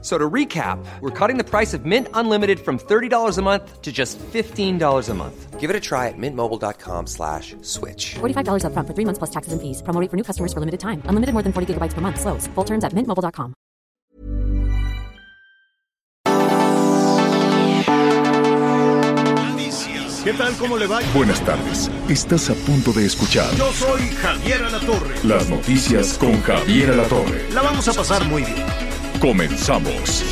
[0.00, 3.90] So to recap, we're cutting the price of Mint Unlimited from $30 a month to
[3.90, 5.58] just $15 a month.
[5.58, 8.14] Give it a try at mintmobile.com slash switch.
[8.20, 9.82] $45 up front for three months plus taxes and fees.
[9.82, 11.02] Promo rate for new customers for limited time.
[11.06, 12.20] Unlimited more than 40 gigabytes per month.
[12.20, 12.46] Slows.
[12.54, 13.54] Full terms at mintmobile.com.
[20.24, 20.52] ¿Qué tal?
[20.58, 21.00] ¿Cómo le va?
[21.14, 21.90] Buenas tardes.
[22.08, 25.14] Estás a punto de escuchar Yo soy Javier Alatorre.
[25.24, 27.48] las noticias con Javier Alatorre.
[27.54, 28.87] La vamos a pasar muy bien.
[29.20, 30.22] Comenzamos.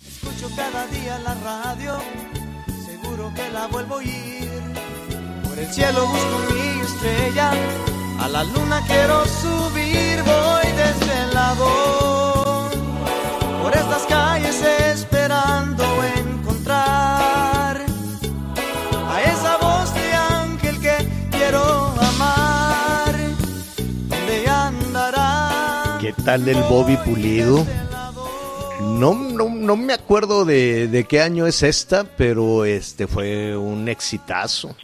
[0.00, 1.98] Escucho cada día la radio,
[2.84, 4.50] seguro que la vuelvo a oír.
[5.44, 7.52] Por el cielo busco mi estrella,
[8.20, 12.68] a la luna quiero subir, voy desvelado.
[13.62, 15.17] Por estas calles esperando
[26.28, 27.66] tal el Bobby Pulido?
[28.82, 33.88] No, no, no me acuerdo de, de qué año es esta, pero este fue un
[33.88, 34.76] exitazo.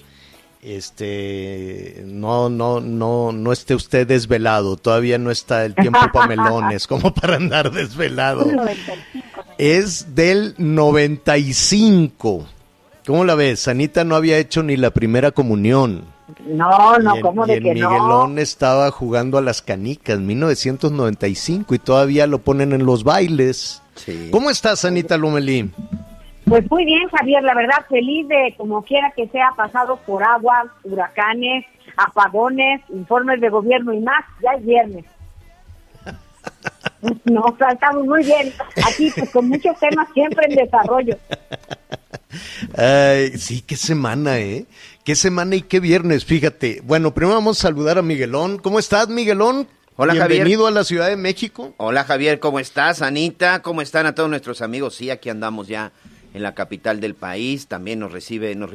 [0.62, 4.78] Este, no, no, no, no esté usted desvelado.
[4.78, 8.46] Todavía no está el tiempo para melones, como para andar desvelado.
[9.58, 12.48] Es del 95.
[13.06, 13.68] ¿Cómo la ves?
[13.68, 16.13] Anita no había hecho ni la primera comunión.
[16.46, 18.40] No, no, y en, ¿cómo y de en que Miguelón no?
[18.40, 23.82] estaba jugando a las canicas, 1995, y todavía lo ponen en los bailes.
[24.30, 25.70] ¿Cómo estás, Anita Lomelí?
[26.46, 30.66] Pues muy bien, Javier, la verdad, feliz de como quiera que sea pasado por agua,
[30.82, 31.64] huracanes,
[31.96, 35.04] apagones, informes de gobierno y más, ya es viernes.
[37.24, 38.50] No, o sea, estamos muy bien.
[38.86, 41.18] Aquí, pues con muchos temas siempre en desarrollo.
[42.76, 44.64] Ay, sí, qué semana, ¿eh?
[45.04, 46.80] Qué semana y qué viernes, fíjate.
[46.82, 48.56] Bueno, primero vamos a saludar a Miguelón.
[48.56, 49.68] ¿Cómo estás, Miguelón?
[49.96, 50.44] Hola, Javier.
[50.44, 51.74] Bienvenido a la Ciudad de México.
[51.76, 53.02] Hola Javier, ¿cómo estás?
[53.02, 54.94] Anita, ¿cómo están a todos nuestros amigos?
[54.94, 55.92] Sí, aquí andamos ya
[56.32, 58.70] en la capital del país, también nos recibe, nos,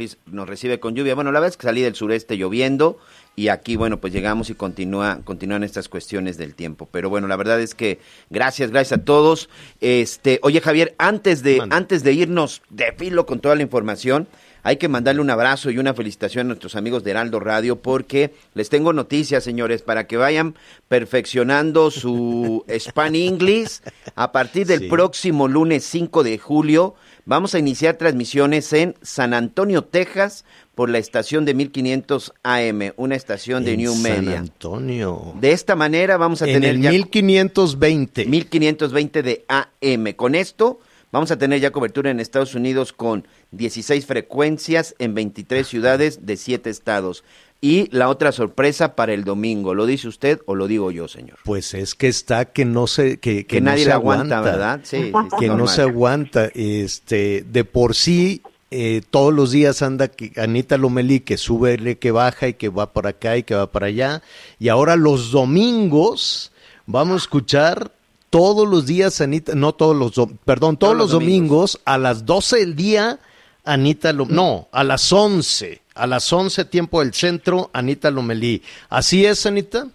[0.47, 1.15] recibe con lluvia.
[1.15, 2.99] Bueno, la verdad es que salí del sureste lloviendo
[3.35, 6.87] y aquí, bueno, pues llegamos y continúa, continúan estas cuestiones del tiempo.
[6.91, 9.49] Pero bueno, la verdad es que gracias, gracias a todos.
[9.81, 14.27] Este, oye Javier, antes de, antes de irnos de filo con toda la información,
[14.63, 18.33] hay que mandarle un abrazo y una felicitación a nuestros amigos de Heraldo Radio porque
[18.53, 20.55] les tengo noticias, señores, para que vayan
[20.87, 23.79] perfeccionando su Span English.
[24.15, 24.87] A partir del Sí.
[24.89, 30.97] próximo lunes 5 de julio vamos a iniciar transmisiones en San Antonio, Texas, por la
[30.97, 34.39] estación de 1500 AM, una estación de En New San Media.
[34.39, 35.33] Antonio.
[35.39, 38.25] De esta manera vamos a en tener el ya 1520.
[38.25, 40.13] 1520 de AM.
[40.15, 40.79] Con esto
[41.11, 46.37] vamos a tener ya cobertura en Estados Unidos con 16 frecuencias en 23 ciudades de
[46.37, 47.23] 7 estados.
[47.61, 51.37] Y la otra sorpresa para el domingo, ¿lo dice usted o lo digo yo, señor?
[51.43, 54.39] Pues es que está que no se que, Que, que no nadie se la aguanta,
[54.39, 54.79] ¿verdad?
[54.83, 56.49] Sí, que no se aguanta.
[56.55, 62.11] Este, de por sí, eh, todos los días anda que, Anita Lomelí que sube, que
[62.11, 64.21] baja y que va por acá y que va para allá.
[64.57, 66.53] Y ahora los domingos
[66.85, 67.91] vamos a escuchar
[68.29, 70.11] todos los días, Anita, no todos los,
[70.45, 71.81] perdón, todos, Todos los los domingos.
[71.85, 73.19] a las 12 del día,
[73.65, 78.61] Anita Lomelí, no, a las 11, a las 11 tiempo del centro, Anita Lomelí.
[78.89, 79.87] ¿Así es, Anita?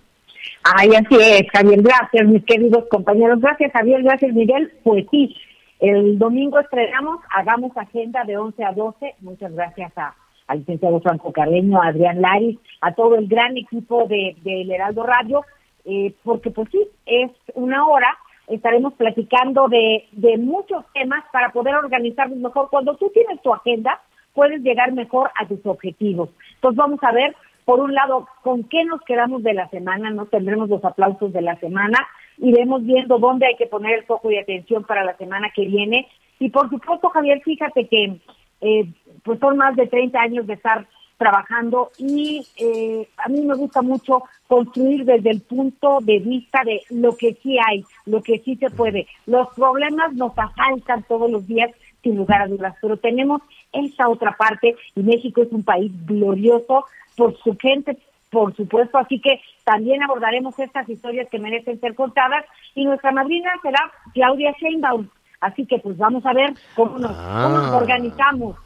[0.64, 1.82] Ay, así es, Javier.
[1.82, 3.40] Gracias, mis queridos compañeros.
[3.40, 4.02] Gracias, Javier.
[4.02, 4.72] Gracias, Miguel.
[4.82, 5.36] Pues sí,
[5.80, 9.14] el domingo estrenamos, hagamos agenda de 11 a 12.
[9.20, 10.14] Muchas gracias a,
[10.46, 15.02] al licenciado Franco Carreño, a Adrián Laris, a todo el gran equipo de, del Heraldo
[15.04, 15.42] Radio,
[15.84, 18.16] eh, porque pues sí, es una hora.
[18.48, 22.68] Estaremos platicando de, de muchos temas para poder organizarnos mejor.
[22.70, 24.00] Cuando tú tienes tu agenda,
[24.34, 26.28] puedes llegar mejor a tus objetivos.
[26.56, 27.34] Entonces vamos a ver,
[27.64, 31.40] por un lado, con qué nos quedamos de la semana, no tendremos los aplausos de
[31.40, 31.98] la semana,
[32.38, 36.06] iremos viendo dónde hay que poner el foco de atención para la semana que viene.
[36.38, 38.20] Y por supuesto, Javier, fíjate que
[38.60, 38.92] eh,
[39.22, 43.82] pues son más de 30 años de estar trabajando y eh, a mí me gusta
[43.82, 48.56] mucho construir desde el punto de vista de lo que sí hay, lo que sí
[48.56, 49.06] se puede.
[49.26, 51.70] Los problemas nos asaltan todos los días
[52.02, 53.40] sin lugar a dudas, pero tenemos
[53.72, 56.84] esa otra parte y México es un país glorioso
[57.16, 57.96] por su gente,
[58.30, 62.44] por supuesto, así que también abordaremos estas historias que merecen ser contadas
[62.74, 65.08] y nuestra madrina será Claudia Sheinbaum.
[65.40, 67.76] Así que pues vamos a ver cómo nos, cómo nos Ah.
[67.76, 68.56] organizamos.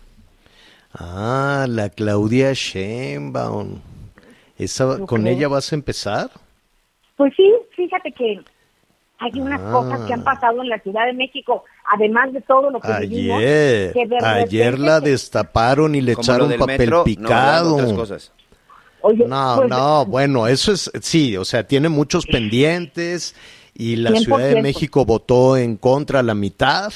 [0.92, 2.54] Ah, la Claudia
[9.18, 9.72] hay unas Ah.
[9.72, 13.38] cosas que han pasado en la Ciudad de México, además de todo lo que vivimos,
[13.38, 17.74] Ayer, que de ayer la se- destaparon y le echaron papel metro, no, picado.
[17.74, 18.32] otras cosas.
[19.00, 23.34] Oye, No, pues, no, bueno, eso es, sí, o sea, tiene muchos pendientes
[23.74, 24.62] y la Ciudad de 100%.
[24.62, 26.92] México votó en contra la mitad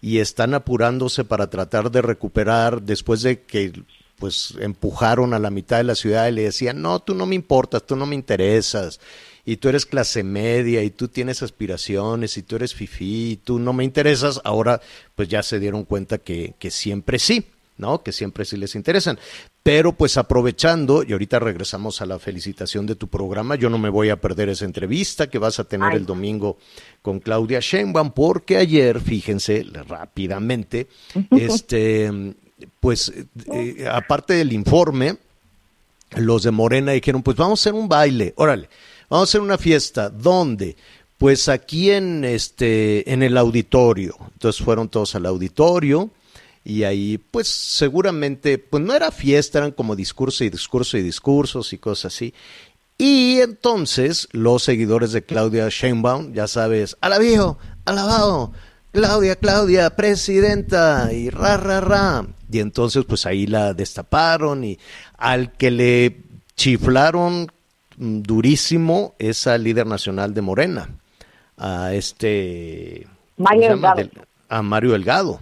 [0.00, 3.72] y están apurándose para tratar de recuperar después de que
[4.18, 7.34] pues empujaron a la mitad de la ciudad y le decían, no, tú no me
[7.34, 9.00] importas, tú no me interesas,
[9.46, 13.58] y tú eres clase media, y tú tienes aspiraciones, y tú eres fifí, y tú
[13.58, 14.82] no me interesas, ahora
[15.16, 17.46] pues ya se dieron cuenta que, que siempre sí.
[17.80, 18.02] ¿No?
[18.02, 19.18] Que siempre sí les interesan.
[19.62, 23.88] Pero pues aprovechando, y ahorita regresamos a la felicitación de tu programa, yo no me
[23.88, 25.96] voy a perder esa entrevista que vas a tener Ay.
[25.96, 26.58] el domingo
[27.02, 30.88] con Claudia Sheinbaum, porque ayer, fíjense, rápidamente,
[31.32, 32.34] este,
[32.78, 33.12] pues,
[33.52, 35.16] eh, aparte del informe,
[36.16, 38.68] los de Morena dijeron, pues vamos a hacer un baile, órale,
[39.08, 40.76] vamos a hacer una fiesta, ¿dónde?
[41.18, 44.16] Pues aquí en este, en el auditorio.
[44.32, 46.10] Entonces fueron todos al auditorio
[46.64, 51.72] y ahí, pues seguramente, pues no era fiesta, eran como discurso y discurso y discursos
[51.72, 52.34] y cosas así.
[52.98, 58.52] Y entonces los seguidores de Claudia Sheinbaum, ya sabes, alabío, alabado,
[58.92, 62.26] Claudia, Claudia, presidenta, y ra, ra, ra.
[62.52, 64.78] Y entonces pues ahí la destaparon y
[65.16, 66.20] al que le
[66.56, 67.50] chiflaron
[67.96, 70.90] mm, durísimo es al líder nacional de Morena,
[71.56, 73.06] a este...
[73.36, 73.68] ¿cómo Mario?
[73.70, 73.96] Delgado.
[73.96, 74.10] Del-
[74.50, 75.40] a Mario Delgado.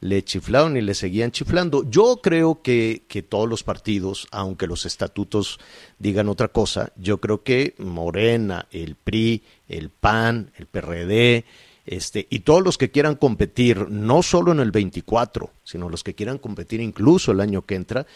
[0.00, 1.88] Le chiflaron y le seguían chiflando.
[1.88, 5.58] Yo creo que, que todos los partidos, aunque los estatutos
[5.98, 11.44] digan otra cosa, yo creo que Morena, el PRI, el PAN, el PRD,
[11.86, 16.14] este, y todos los que quieran competir, no solo en el 24, sino los que
[16.14, 18.06] quieran competir incluso el año que entra,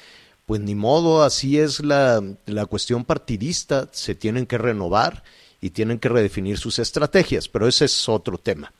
[0.44, 5.22] pues ni modo, así es la, la cuestión partidista, se tienen que renovar
[5.60, 8.72] y tienen que redefinir sus estrategias, pero ese es otro tema.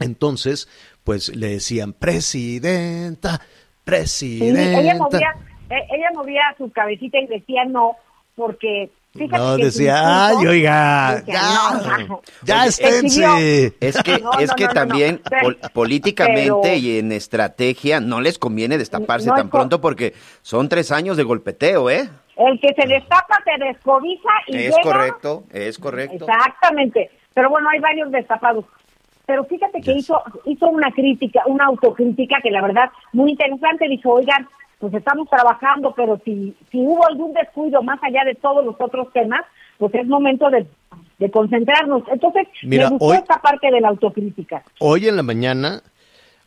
[0.00, 0.68] Entonces,
[1.04, 3.40] pues le decían, presidenta,
[4.04, 5.18] Sí, ella movía, presidenta.
[5.70, 7.96] eh, ella movía su cabecita y decía no,
[8.36, 12.06] porque fíjate No, decía, ay, oiga, ya,
[12.44, 13.74] ya esténse.
[13.80, 15.38] Es que, No, es que no, no, también no.
[15.40, 20.12] pol- políticamente Pero- y en estrategia no les conviene destaparse tan pronto porque
[20.42, 22.10] son tres años de golpeteo, ¿eh?
[22.36, 26.26] El que se destapa se descobija y Es llega- correcto, es correcto.
[26.28, 27.10] Exactamente.
[27.32, 28.64] Pero bueno, hay varios destapados.
[29.28, 30.04] Pero fíjate que Yes.
[30.04, 33.86] hizo hizo una crítica, una autocrítica que la verdad muy interesante.
[33.86, 34.48] Dijo, oigan,
[34.78, 39.12] pues estamos trabajando, pero si, si hubo algún descuido más allá de todos los otros
[39.12, 39.42] temas,
[39.76, 40.66] pues es momento de,
[41.18, 42.04] de concentrarnos.
[42.10, 44.62] Entonces, Mira, me gustó hoy- esta parte de la autocrítica.
[44.80, 45.82] Hoy en la mañana,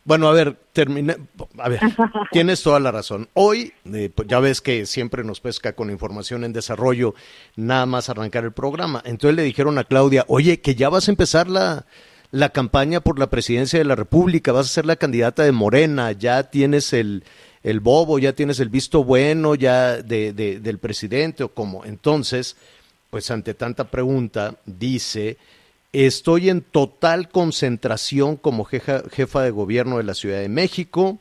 [0.04, 1.14] bueno, a ver, terminé,
[1.58, 1.78] a ver,
[2.32, 3.28] tienes toda la razón.
[3.34, 7.14] Hoy, eh, pues, ya ves que siempre nos pesca con información en desarrollo,
[7.54, 9.02] nada más arrancar el programa.
[9.04, 11.84] Entonces le dijeron a Claudia, oye, que ya vas a empezar la,
[12.32, 16.10] la campaña por la presidencia de la República, vas a ser la candidata de Morena,
[16.12, 17.22] ya tienes el,
[17.62, 21.84] el bobo, ya tienes el visto bueno ya de, de- del presidente o cómo.
[21.84, 22.56] Entonces,
[23.10, 25.36] pues ante tanta pregunta, dice,
[25.92, 31.20] estoy en total concentración como jefa, jefa de gobierno de la Ciudad de México.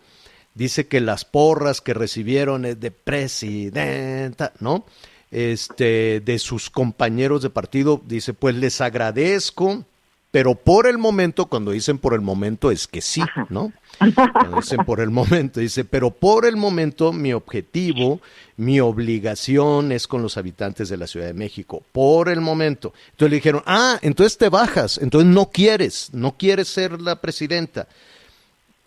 [0.54, 4.86] Dice que las porras que recibieron es de presidenta, ¿no?
[5.30, 9.86] Este, de sus compañeros de partido, dice, pues les agradezco,
[10.32, 13.74] pero por el momento, cuando dicen por el momento, es que sí, ¿no?
[14.00, 18.20] Cuando dicen por el momento, dice, pero por el momento mi objetivo,
[18.58, 22.94] mi obligación es con los habitantes de la Ciudad de México, por el momento.
[23.12, 27.88] Entonces le dijeron, ah, entonces te bajas, entonces no quieres, no quieres ser la presidenta.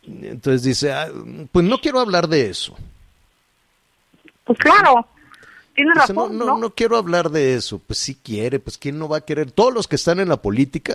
[0.03, 1.09] Entonces dice, "Ah,
[1.53, 2.75] pues no quiero hablar de eso.
[4.45, 5.07] Pues claro,
[5.75, 6.59] tiene Dice, no, razón, no, ¿no?
[6.59, 7.79] no quiero hablar de eso.
[7.79, 9.51] Pues sí quiere, pues ¿quién no va a querer?
[9.53, 10.95] Todos los que están en la política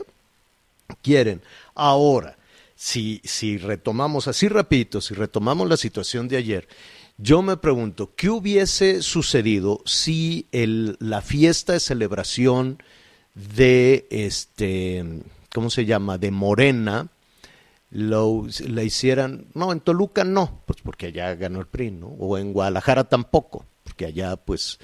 [1.02, 1.42] quieren.
[1.76, 2.38] Ahora,
[2.76, 6.68] si, si retomamos así rapidito, si retomamos la situación de ayer,
[7.18, 12.82] yo me pregunto, ¿qué hubiese sucedido si el, la fiesta de celebración
[13.36, 15.04] de este,
[15.54, 16.18] ¿cómo se llama?
[16.18, 17.10] de Morena,
[17.92, 22.08] lo, la hicieran, no, en Toluca no, pues porque allá ganó el PRI, ¿no?
[22.08, 24.80] O en Guadalajara tampoco, porque allá pues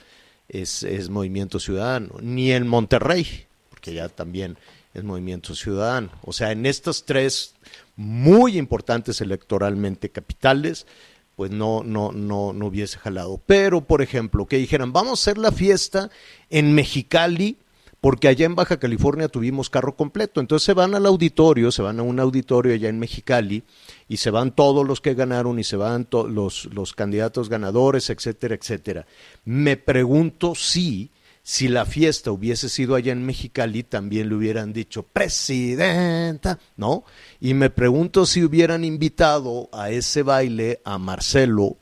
[0.50, 4.57] es, es Movimiento Ciudadano, ni en Monterrey, porque allá también
[4.95, 6.09] es Movimiento Ciudadano.
[6.23, 7.53] O sea, en estas tres
[7.95, 10.87] muy importantes electoralmente capitales,
[11.35, 13.39] pues no, no, no, no hubiese jalado.
[13.45, 16.09] Pero, por ejemplo, que dijeran, vamos a hacer la fiesta
[16.49, 17.57] en Mexicali,
[17.99, 20.39] porque allá en Baja California tuvimos carro completo.
[20.39, 23.63] Entonces se van al auditorio, se van a un auditorio allá en Mexicali
[24.07, 28.55] y se van todos los que ganaron y se van los, los candidatos ganadores, etcétera,
[28.55, 29.05] etcétera.
[29.43, 31.09] Me pregunto si,
[31.47, 37.03] si la fiesta hubiese sido allá en Mexicali, también le hubieran dicho presidenta, ¿no?
[37.39, 41.77] Y me pregunto si hubieran invitado a ese baile a Marcelo,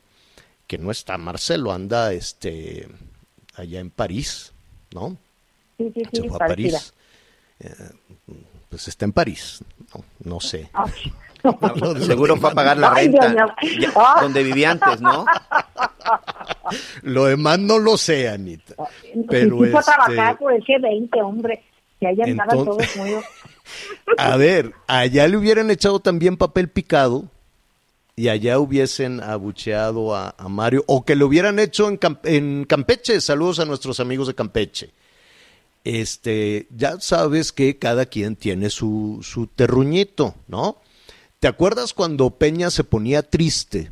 [0.67, 2.89] que no está Marcelo, anda este
[3.55, 4.51] allá en París,
[4.91, 5.17] ¿no?
[5.77, 6.48] Sí, sí, sí, Se fue a.
[6.48, 6.93] París.
[7.62, 7.74] Eh,
[8.67, 9.63] pues está en París,
[9.96, 10.70] no, no sé.
[12.06, 13.34] Seguro fue a pagar la renta.
[13.34, 15.26] Ya, donde vivía antes, ¿no?
[17.02, 18.76] Lo demás no lo sé, Anita.
[19.30, 21.64] Pero si fue a este, trabajar por el G20, hombre,
[22.00, 23.16] que allá Entonces- todos muy...
[24.18, 27.26] A ver, allá le hubieran echado también papel picado
[28.16, 31.90] y allá hubiesen abucheado a, a Mario o que lo hubieran hecho
[32.24, 33.22] en Campeche.
[33.22, 34.92] Saludos a nuestros amigos de Campeche.
[35.84, 40.78] Este, ya sabes que cada quien tiene su, su terruñito, ¿no?
[41.44, 43.92] ¿Te acuerdas cuando Peña se ponía triste?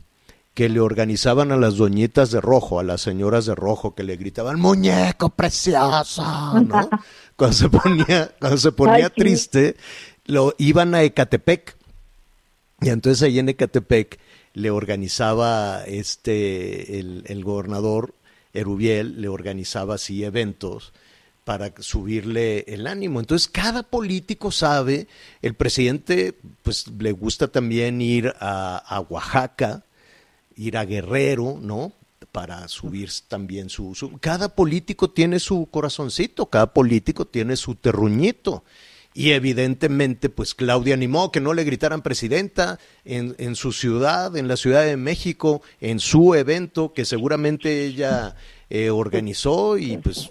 [0.54, 4.16] Que le organizaban a las doñitas de rojo, a las señoras de rojo, que le
[4.16, 6.24] gritaban, muñeco precioso,
[6.62, 6.90] ¿no?
[7.36, 9.76] Cuando se ponía, cuando se ponía Ay, triste,
[10.28, 11.76] lo iban a Ecatepec.
[12.80, 14.18] Y entonces ahí en Ecatepec
[14.54, 18.14] le organizaba este, el, el gobernador
[18.54, 20.94] Erubiel, le organizaba así eventos
[21.44, 23.20] para subirle el ánimo.
[23.20, 25.08] Entonces cada político sabe,
[25.42, 29.84] el presidente pues le gusta también ir a, Oaxaca,
[30.56, 31.94] ir a Guerrero, ¿no?
[32.32, 38.64] Para subir también su, Cada político tiene su corazoncito, cada político tiene su terruñito.
[39.14, 44.48] Y evidentemente, pues Claudia animó que no le gritaran presidenta en, en su ciudad, en
[44.48, 48.38] la Ciudad de México, en su evento que seguramente ella
[48.74, 50.30] eh, organizó y pues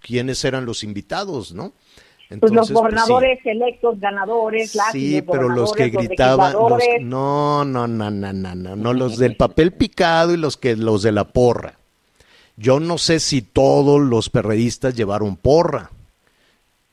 [0.00, 1.72] quiénes eran los invitados, ¿no?
[2.28, 2.74] Pues los Entonces, sí.
[2.74, 8.32] gobernadores electos, ganadores, las Sí, los pero los que gritaban, los- no, no, no, no,
[8.32, 11.78] no, no, no, los del papel picado y los que los de la porra.
[12.56, 15.90] Yo no sé si todos los perredistas llevaron porra.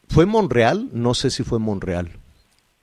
[0.10, 0.90] ¿Fue Monreal?
[0.94, 2.12] No sé si fue Monreal.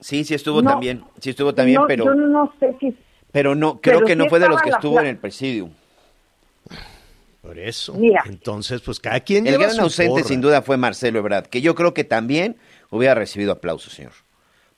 [0.01, 0.71] Sí, sí estuvo No.
[0.71, 2.97] también, sí estuvo también, No, pero Yo no sé si...
[3.31, 5.69] pero no, creo pero que no fue de los que la estuvo en el presidium.
[7.41, 7.93] Por eso.
[7.95, 8.23] Mira.
[8.27, 10.23] Entonces, pues cada quien El lleva gran su ausente porra.
[10.23, 12.57] sin duda fue Marcelo Ebrard, que yo creo que también
[12.91, 14.13] hubiera recibido aplausos, señor.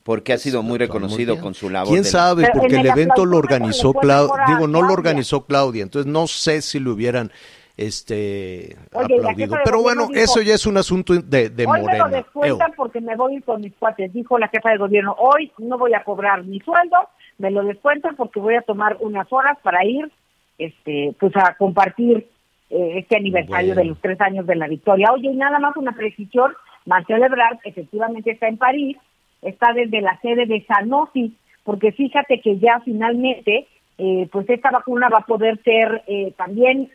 [0.04, 1.90] Porque ha sido muy reconocido con su labor.
[1.90, 2.50] ¿Quién sabe?
[2.54, 4.44] Porque el el evento lo organizó Claudia.
[4.48, 5.82] Digo, no lo organizó Claudia.
[5.84, 7.32] Entonces no sé si lo hubieran
[7.78, 9.58] este Oye, aplaudido.
[9.64, 13.02] Pero bueno, dijo, eso ya es un asunto de, de Hoy me lo descuentan porque
[13.02, 15.16] me voy con mis cuates, dijo la jefa de gobierno.
[15.18, 16.98] Hoy no voy a cobrar mi sueldo,
[17.38, 20.12] me lo descuentan porque voy a tomar unas horas para ir
[20.58, 22.30] este pues a compartir
[22.74, 23.82] eh, este aniversario Bueno.
[23.82, 25.12] de los tres años de la victoria.
[25.14, 26.52] Oye, y nada más una precisión,
[26.86, 28.98] Marcelo Ebrard efectivamente está en París,
[29.44, 33.68] está desde la sede de Sanofi, porque fíjate que ya finalmente
[34.00, 36.90] eh, pues esta vacuna va a poder ser eh, también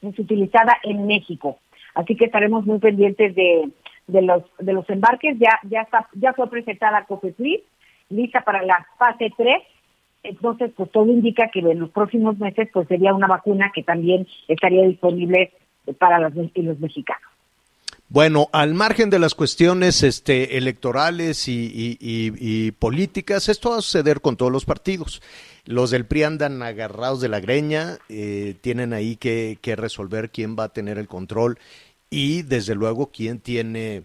[0.00, 1.58] es utilizada en México.
[1.94, 3.68] Así que estaremos muy pendientes de,
[4.06, 5.36] de los de los embarques.
[5.38, 7.62] Ya ya está ya fue presentada Cofepris,
[8.10, 9.56] lista para la fase 3.
[10.28, 14.26] Entonces, pues todo indica que en los próximos meses pues sería una vacuna que también
[14.48, 15.52] estaría disponible
[15.98, 17.30] para los, los mexicanos.
[18.08, 24.36] Bueno, al margen de las cuestiones este, electorales y políticas, esto va a suceder con
[24.36, 25.20] todos los partidos.
[25.66, 30.56] Los del PRI andan agarrados de la greña, eh, tienen ahí que, que resolver quién
[30.56, 31.58] va a tener el control
[32.08, 34.04] y desde luego quién tiene,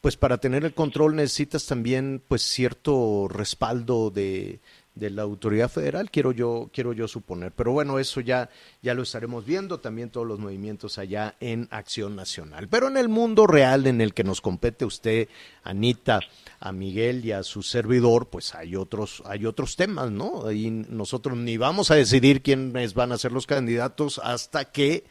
[0.00, 4.60] pues para tener el control necesitas también pues cierto respaldo de,
[4.94, 7.52] de la autoridad federal, quiero yo, quiero yo suponer.
[7.52, 8.48] Pero bueno, eso ya,
[8.80, 12.68] ya lo estaremos viendo, también todos los movimientos allá en Acción Nacional.
[12.68, 15.28] Pero en el mundo real en el que nos compete usted,
[15.64, 16.20] Anita,
[16.60, 20.46] a Miguel y a su servidor, pues hay otros, hay otros temas, ¿no?
[20.46, 25.04] Ahí nosotros ni vamos a decidir quiénes van a ser los candidatos hasta que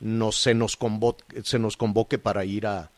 [0.00, 2.90] no se nos convoque, se nos convoque para ir a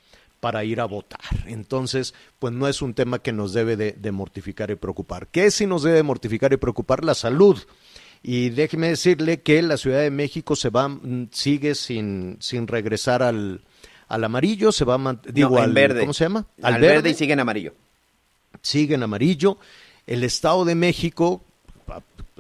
[0.43, 1.21] para ir a votar.
[1.47, 5.29] Entonces, pues no es un tema que nos debe de, de mortificar y preocupar.
[5.29, 7.05] ¿Qué sí nos debe mortificar y preocupar?
[7.05, 7.57] La salud.
[8.25, 13.23] Y déjeme decirle que la Ciudad de México se va, mm, sigue sin, sin regresar
[13.23, 13.63] al,
[14.09, 16.01] al amarillo, se va a digo No, al verde.
[16.01, 16.45] ¿cómo se llama?
[16.61, 17.11] Al, verde.
[17.11, 17.75] y sigue en amarillo.
[18.63, 19.59] sigue en amarillo.
[20.09, 21.45] El Estado de México,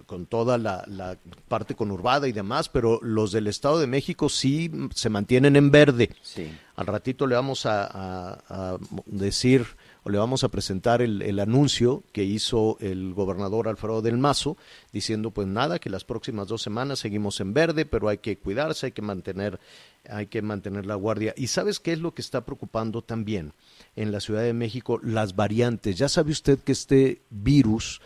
[0.06, 1.18] con toda la, la
[1.48, 6.10] parte conurbada y demás, pero los del Estado de México sí se mantienen en verde.
[6.22, 6.50] Sí.
[6.76, 9.66] Al ratito le vamos a, a- a decir
[10.04, 14.56] o le vamos a presentar el, el anuncio que hizo el gobernador Alfredo del Mazo,
[14.92, 18.86] diciendo pues nada, que las próximas dos semanas seguimos en verde, pero hay que cuidarse,
[18.86, 19.60] hay que mantener,
[20.08, 21.34] hay que mantener la guardia.
[21.36, 23.52] ¿Y sabes qué es lo que está preocupando también
[23.94, 24.98] en la Ciudad de México?
[25.04, 25.98] Las variantes.
[25.98, 28.00] Ya sabe usted que este virus,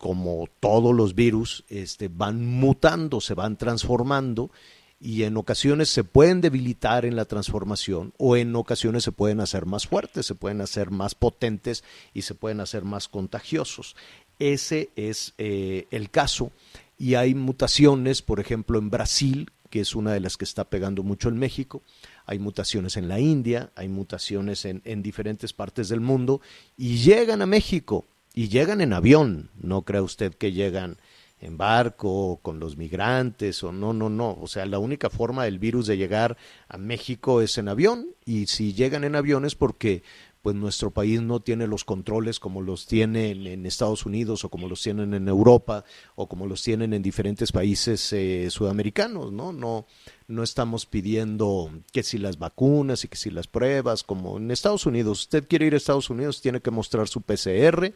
[0.00, 4.50] como todos los virus, este, van mutando, se van transformando
[4.98, 9.66] y en ocasiones se pueden debilitar en la transformación o en ocasiones se pueden hacer
[9.66, 13.94] más fuertes, se pueden hacer más potentes y se pueden hacer más contagiosos.
[14.38, 16.50] Ese es eh, el caso.
[16.96, 21.02] Y hay mutaciones, por ejemplo, en Brasil, que es una de las que está pegando
[21.02, 21.82] mucho en México,
[22.24, 26.40] hay mutaciones en la India, hay mutaciones en, en diferentes partes del mundo
[26.78, 30.98] y llegan a México y llegan en avión, no crea usted que llegan
[31.40, 34.36] en barco, con los migrantes, o no, no, no.
[34.40, 36.36] O sea, la única forma del virus de llegar
[36.68, 40.02] a México es en avión, y si llegan en avión es porque
[40.42, 44.68] pues nuestro país no tiene los controles como los tienen en Estados Unidos o como
[44.68, 49.52] los tienen en Europa o como los tienen en diferentes países eh, sudamericanos, ¿no?
[49.52, 49.86] No
[50.30, 54.86] no estamos pidiendo que si las vacunas y que si las pruebas, como en Estados
[54.86, 57.92] Unidos, usted quiere ir a Estados Unidos, tiene que mostrar su PCR,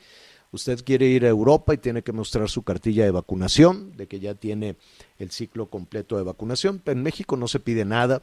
[0.51, 4.19] usted quiere ir a Europa y tiene que mostrar su cartilla de vacunación, de que
[4.19, 4.77] ya tiene
[5.19, 6.83] el ciclo completo de vacunación.
[6.87, 8.23] En México no se pide nada.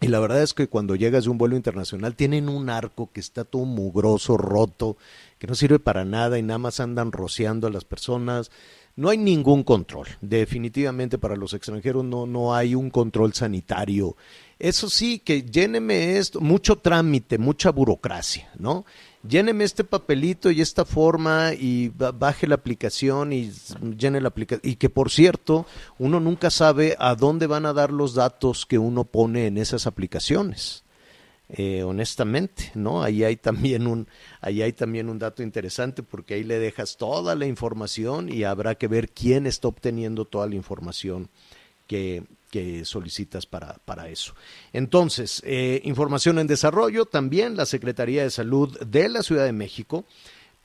[0.00, 3.20] Y la verdad es que cuando llegas de un vuelo internacional tienen un arco que
[3.20, 4.98] está todo mugroso, roto,
[5.38, 8.50] que no sirve para nada y nada más andan rociando a las personas.
[8.94, 10.08] No hay ningún control.
[10.20, 14.16] Definitivamente para los extranjeros no, no hay un control sanitario.
[14.58, 18.84] Eso sí, que lléneme esto, mucho trámite, mucha burocracia, ¿no?
[19.28, 23.52] Lléneme este papelito y esta forma y baje la aplicación y
[23.96, 24.70] llene la aplicación.
[24.70, 25.66] Y que por cierto,
[25.98, 29.86] uno nunca sabe a dónde van a dar los datos que uno pone en esas
[29.86, 30.84] aplicaciones.
[31.48, 33.04] Eh, honestamente, ¿no?
[33.04, 34.08] Ahí hay también un,
[34.40, 38.74] ahí hay también un dato interesante porque ahí le dejas toda la información y habrá
[38.74, 41.30] que ver quién está obteniendo toda la información
[41.86, 42.24] que,
[42.56, 44.34] que solicitas para, para eso.
[44.72, 50.04] Entonces, eh, información en desarrollo, también la Secretaría de Salud de la Ciudad de México,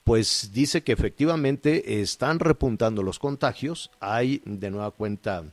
[0.04, 5.44] pues dice que efectivamente están repuntando los contagios, hay de nueva cuenta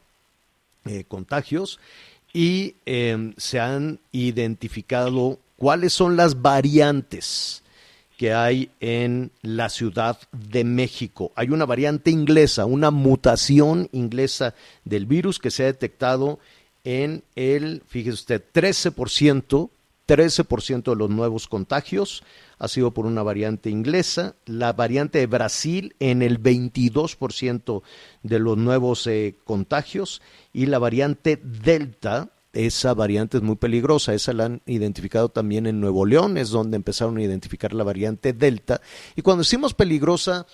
[0.86, 1.79] eh, contagios
[2.34, 7.63] y em, se han identificado cuáles son las variantes
[8.19, 11.31] que hay en la Ciudad de México.
[11.35, 16.38] Hay una variante inglesa, una mutación inglesa del virus que se ha detectado
[16.84, 19.69] en el, fíjese usted, 13%,
[20.05, 22.23] 13% de los nuevos contagios
[22.58, 27.84] ha sido por una variante inglesa, la variante de Brasil en el 22%
[28.23, 34.33] de los nuevos eh, contagios y la variante Delta esa variante es muy peligrosa, esa
[34.33, 38.81] la han identificado también en Nuevo León, es donde empezaron a identificar la variante Delta.
[39.15, 40.47] Y cuando decimos peligrosa,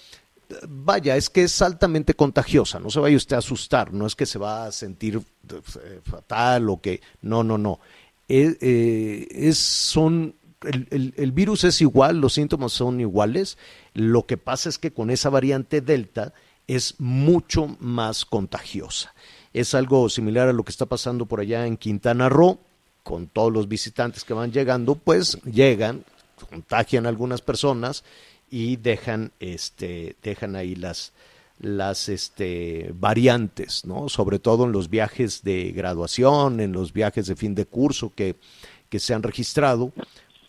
[0.67, 4.25] vaya, es que es altamente contagiosa, no se vaya usted a asustar, no es que
[4.25, 7.79] se va a sentir eh, fatal o que, no, no, no.
[8.27, 13.57] Eh, eh, es, son, el, el virus es igual, los síntomas son iguales,
[13.93, 16.33] lo que pasa es que con esa variante Delta
[16.67, 19.13] es mucho más contagiosa.
[19.55, 22.59] Es algo similar a lo que está pasando por allá en Quintana Roo,
[23.03, 26.03] con todos los visitantes que van llegando, pues llegan,
[26.49, 28.03] contagian a algunas personas
[28.51, 31.13] y dejan, este, dejan ahí las,
[31.57, 34.09] las este, variantes, ¿no?
[34.09, 38.35] Sobre todo en los viajes de graduación, en los viajes de fin de curso que,
[38.89, 39.93] que se han registrado,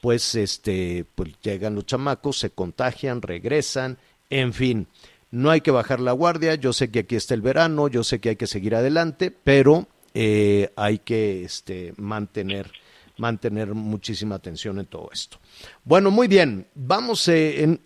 [0.00, 3.98] pues, este, pues llegan los chamacos, se contagian, regresan,
[4.30, 4.88] en fin
[5.36, 8.20] no hay que bajar la guardia, yo sé que aquí está el verano, yo sé
[8.20, 12.72] que hay que seguir adelante, pero eh, hay que este, mantener,
[13.18, 15.38] mantener muchísima atención en todo esto.
[15.84, 17.78] Bueno, muy bien, vamos, eh,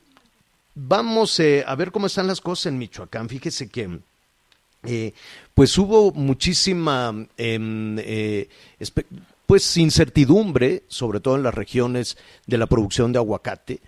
[0.77, 3.29] vamos eh, a ver cómo están las cosas en Michoacán.
[3.29, 3.99] Fíjese que
[5.53, 7.97] pues hubo muchísima em,
[9.47, 13.81] pues incertidumbre, sobre todo en las regiones de la producción de aguacate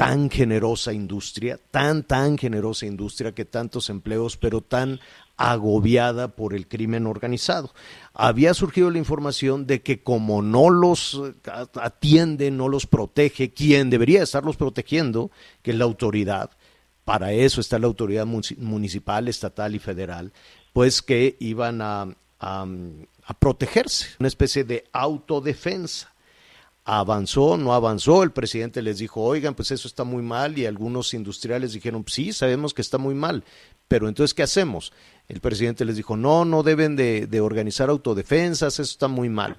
[0.00, 4.98] tan generosa industria, tan, tan generosa industria que tantos empleos, pero tan
[5.36, 7.74] agobiada por el crimen organizado.
[8.14, 11.20] Había surgido la información de que como no los
[11.74, 16.48] atiende, no los protege, quien debería estarlos protegiendo, que es la autoridad,
[17.04, 20.32] para eso está la autoridad municipal, estatal y federal,
[20.72, 22.08] pues que iban a,
[22.38, 26.09] a protegerse, una especie de autodefensa
[26.98, 31.14] avanzó, no avanzó, el presidente les dijo, oigan, pues eso está muy mal y algunos
[31.14, 33.44] industriales dijeron, sí, sabemos que está muy mal,
[33.86, 34.92] pero entonces, ¿qué hacemos?
[35.28, 39.56] El presidente les dijo, no, no deben de, de organizar autodefensas, eso está muy mal.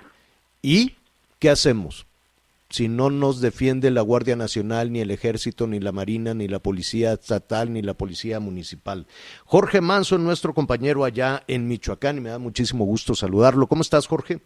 [0.62, 0.96] ¿Y
[1.40, 2.06] qué hacemos?
[2.70, 6.60] Si no nos defiende la Guardia Nacional, ni el Ejército, ni la Marina, ni la
[6.60, 9.08] Policía Estatal, ni la Policía Municipal.
[9.46, 13.68] Jorge Manso, nuestro compañero allá en Michoacán, y me da muchísimo gusto saludarlo.
[13.68, 14.42] ¿Cómo estás, Jorge?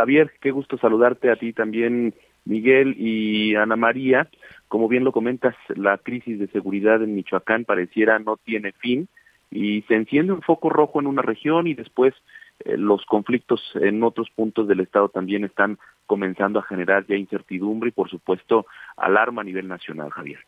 [0.00, 2.14] Javier, qué gusto saludarte a ti también,
[2.46, 4.30] Miguel y Ana María.
[4.66, 9.08] Como bien lo comentas, la crisis de seguridad en Michoacán pareciera no tiene fin
[9.50, 12.14] y se enciende un foco rojo en una región y después
[12.60, 17.90] eh, los conflictos en otros puntos del Estado también están comenzando a generar ya incertidumbre
[17.90, 18.64] y, por supuesto,
[18.96, 20.40] alarma a nivel nacional, Javier.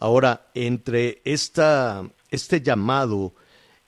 [0.00, 3.32] Ahora, entre esta, este llamado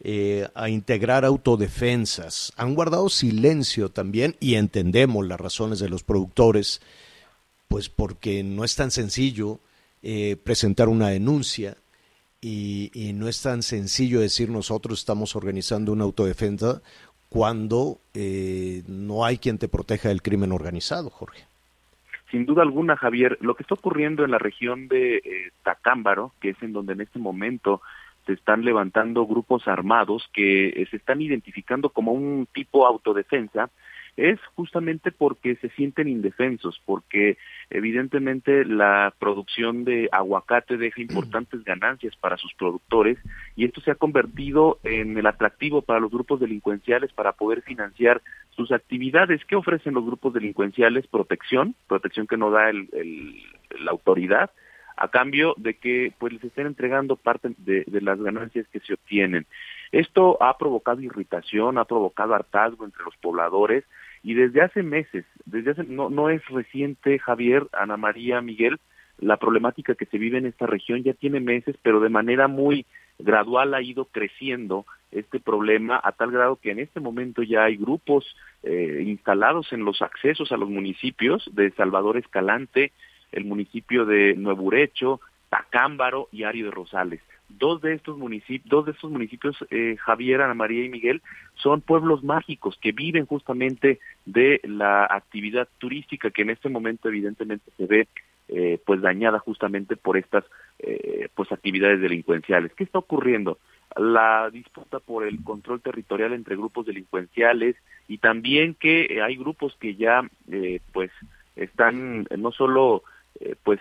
[0.08, 6.80] eh, a integrar autodefensas, han guardado silencio también y entendemos las razones de los productores,
[7.66, 9.58] pues porque no es tan sencillo
[10.04, 11.76] eh, presentar una denuncia
[12.40, 16.82] y, no es tan sencillo decir nosotros estamos organizando una autodefensa
[17.28, 21.42] cuando eh, no hay quien te proteja del crimen organizado, Jorge.
[22.30, 26.50] Sin duda alguna, Javier, lo que está ocurriendo en la región de eh, Tacámbaro, que
[26.50, 27.82] es en donde en este momento
[28.26, 33.70] se están levantando grupos armados que eh, se están identificando como un tipo autodefensa,
[34.16, 37.36] es justamente porque se sienten indefensos, porque
[37.68, 43.18] evidentemente la producción de aguacate deja importantes ganancias para sus productores
[43.56, 48.22] y esto se ha convertido en el atractivo para los grupos delincuenciales para poder financiar
[48.50, 49.44] sus actividades.
[49.44, 51.06] ¿Qué ofrecen los grupos delincuenciales?
[51.08, 52.88] Protección, protección que no da el,
[53.78, 54.50] la autoridad,
[54.96, 58.94] a cambio de que pues les estén entregando parte de, de, las ganancias que se
[58.94, 59.46] obtienen.
[59.92, 63.84] Esto ha provocado irritación, ha provocado hartazgo entre los pobladores
[64.22, 68.78] y desde hace meses, desde hace, no, no es reciente, Javier, Ana María, Miguel,
[69.18, 72.86] la problemática que se vive en esta región ya tiene meses, pero de manera muy
[73.18, 77.76] gradual ha ido creciendo este problema a tal grado que en este momento ya hay
[77.76, 82.92] grupos eh, instalados en los accesos a los municipios de Salvador Escalante,
[83.36, 88.86] el municipio de Nuevo Urecho, Tacámbaro y Ario de Rosales dos de estos municipios, dos
[88.86, 91.22] de estos municipios, eh, Javier, Ana María y Miguel,
[91.54, 97.70] son pueblos mágicos que viven justamente de la actividad turística que en este momento evidentemente
[97.76, 98.08] se ve
[98.48, 100.44] eh, pues dañada justamente por estas
[100.78, 102.72] eh, pues actividades delincuenciales.
[102.74, 103.58] ¿Qué está ocurriendo?
[103.96, 107.76] La disputa por el control territorial entre grupos delincuenciales
[108.08, 111.10] y también que hay grupos que ya eh, pues
[111.56, 113.02] están no solo
[113.40, 113.80] eh, pues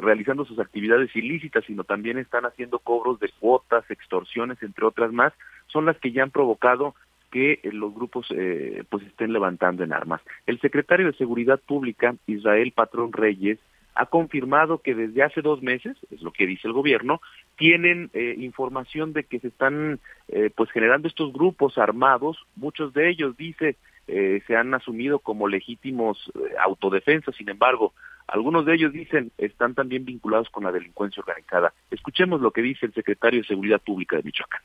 [0.00, 5.32] realizando sus actividades ilícitas, sino también están haciendo cobros de cuotas, extorsiones, entre otras más,
[5.66, 6.94] son las que ya han provocado
[7.30, 10.20] que eh, los grupos eh, pues estén levantando en armas.
[10.46, 13.58] El secretario de Seguridad Pública, Israel Patrón Reyes,
[13.94, 17.20] ha confirmado que desde hace dos meses, es lo que dice el gobierno,
[17.56, 23.10] tienen eh, información de que se están eh, pues generando estos grupos armados, muchos de
[23.10, 23.76] ellos dice
[24.08, 27.92] eh, se han asumido como legítimos eh, autodefensas, sin embargo,
[28.26, 31.72] algunos de ellos dicen están también vinculados con la delincuencia organizada.
[31.90, 34.62] Escuchemos lo que dice el secretario de Seguridad Pública de Michoacán.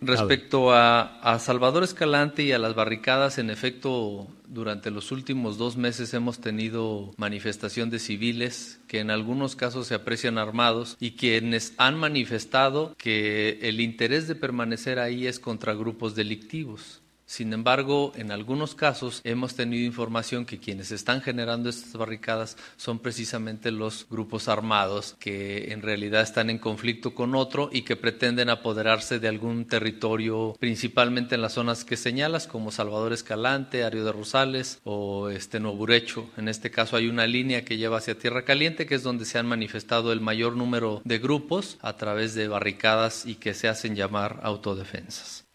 [0.00, 6.14] Respecto a, Salvador Escalante y a las barricadas, en efecto, durante los últimos dos meses
[6.14, 11.98] hemos tenido manifestación de civiles que en algunos casos se aprecian armados y quienes han
[11.98, 17.02] manifestado que el interés de permanecer ahí es contra grupos delictivos.
[17.28, 23.00] Sin embargo, en algunos casos hemos tenido información que quienes están generando estas barricadas son
[23.00, 28.48] precisamente los grupos armados que en realidad están en conflicto con otro y que pretenden
[28.48, 34.12] apoderarse de algún territorio, principalmente en las zonas que señalas, como Salvador Escalante, Ario de
[34.12, 36.30] Rosales o este Nuevo Urecho.
[36.38, 39.38] En este caso hay una línea que lleva hacia Tierra Caliente, que es donde se
[39.38, 43.96] han manifestado el mayor número de grupos a través de barricadas y que se hacen
[43.96, 45.47] llamar autodefensas.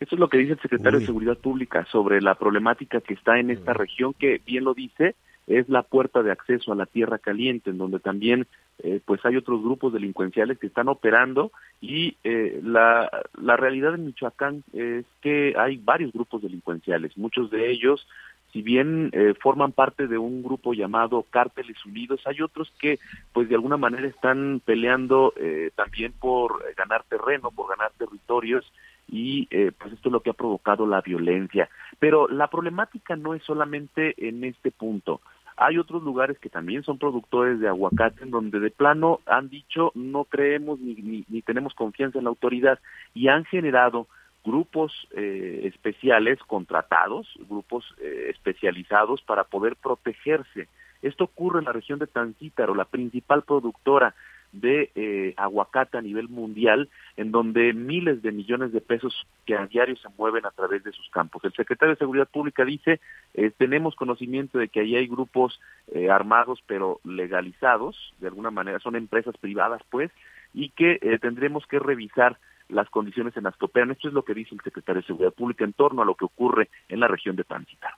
[0.00, 1.02] Esto es lo que dice el secretario Uy.
[1.02, 5.16] de Seguridad Pública sobre la problemática que está en esta región, que bien lo dice,
[5.46, 8.46] es la puerta de acceso a la tierra caliente, en donde también
[8.80, 14.06] eh, pues hay otros grupos delincuenciales que están operando y eh, la, la realidad en
[14.06, 18.06] Michoacán es que hay varios grupos delincuenciales, muchos de ellos
[18.52, 22.98] si bien eh, forman parte de un grupo llamado Cárteles Unidos, hay otros que
[23.32, 28.64] pues de alguna manera están peleando eh, también por ganar terreno, por ganar territorios
[29.08, 31.68] y eh, pues esto es lo que ha provocado la violencia.
[31.98, 35.20] Pero la problemática no es solamente en este punto.
[35.56, 39.90] Hay otros lugares que también son productores de aguacate en donde de plano han dicho
[39.94, 42.78] no creemos ni, ni, ni tenemos confianza en la autoridad
[43.12, 44.06] y han generado
[44.44, 50.68] grupos eh, especiales contratados, grupos eh, especializados para poder protegerse.
[51.02, 54.14] Esto ocurre en la región de Tancítaro, la principal productora
[54.52, 59.66] de eh, aguacate a nivel mundial, en donde miles de millones de pesos que a
[59.66, 61.44] diario se mueven a través de sus campos.
[61.44, 63.00] El secretario de Seguridad Pública dice,
[63.34, 65.60] eh, tenemos conocimiento de que ahí hay grupos
[65.92, 70.10] eh, armados pero legalizados, de alguna manera son empresas privadas pues,
[70.54, 73.90] y que eh, tendremos que revisar las condiciones en las que operan.
[73.90, 76.24] Esto es lo que dice el secretario de Seguridad Pública en torno a lo que
[76.24, 77.96] ocurre en la región de Táncita.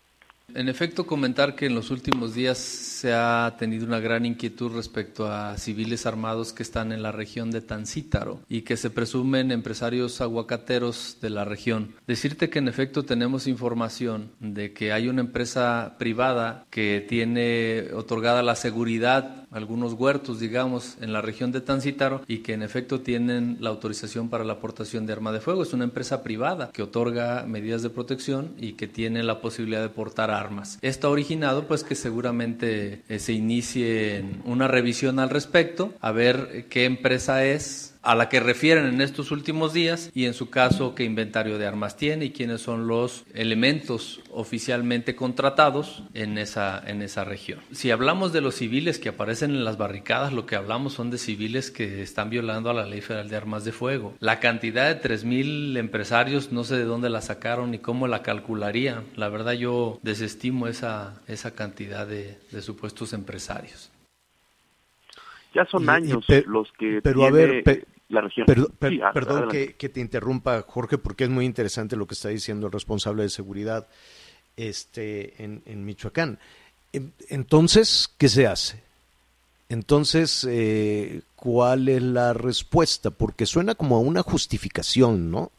[0.54, 5.30] En efecto, comentar que en los últimos días se ha tenido una gran inquietud respecto
[5.30, 10.20] a civiles armados que están en la región de Tancítaro y que se presumen empresarios
[10.20, 11.94] aguacateros de la región.
[12.06, 18.42] Decirte que en efecto tenemos información de que hay una empresa privada que tiene otorgada
[18.42, 23.58] la seguridad, algunos huertos, digamos, en la región de Tancítaro y que en efecto tienen
[23.60, 25.62] la autorización para la aportación de arma de fuego.
[25.62, 29.88] Es una empresa privada que otorga medidas de protección y que tiene la posibilidad de
[29.88, 30.78] portar armas.
[30.82, 36.66] Esto ha originado pues que seguramente eh, se inicie una revisión al respecto, a ver
[36.68, 40.94] qué empresa es, a la que refieren en estos últimos días y en su caso
[40.94, 47.02] qué inventario de armas tiene y quiénes son los elementos oficialmente contratados en esa, en
[47.02, 47.60] esa región.
[47.72, 51.18] Si hablamos de los civiles que aparecen en las barricadas, lo que hablamos son de
[51.18, 54.14] civiles que están violando a la Ley Federal de Armas de Fuego.
[54.20, 59.04] La cantidad de 3.000 empresarios, no sé de dónde la sacaron ni cómo la calcularían.
[59.16, 63.90] La verdad yo desestimo esa, esa cantidad de, de supuestos empresarios.
[65.54, 67.64] Ya son años los que pero a ver,
[68.08, 68.46] la región.
[68.78, 73.22] perdón que, te interrumpa, Jorge, porque es muy interesante lo que está diciendo el responsable
[73.22, 73.88] de seguridad
[74.56, 76.38] este, en, Michoacán.
[77.28, 78.82] Entonces, ¿qué se hace?
[79.68, 83.10] Entonces, eh, ¿cuál es la respuesta?
[83.10, 85.52] Porque suena como a una justificación, ¿no?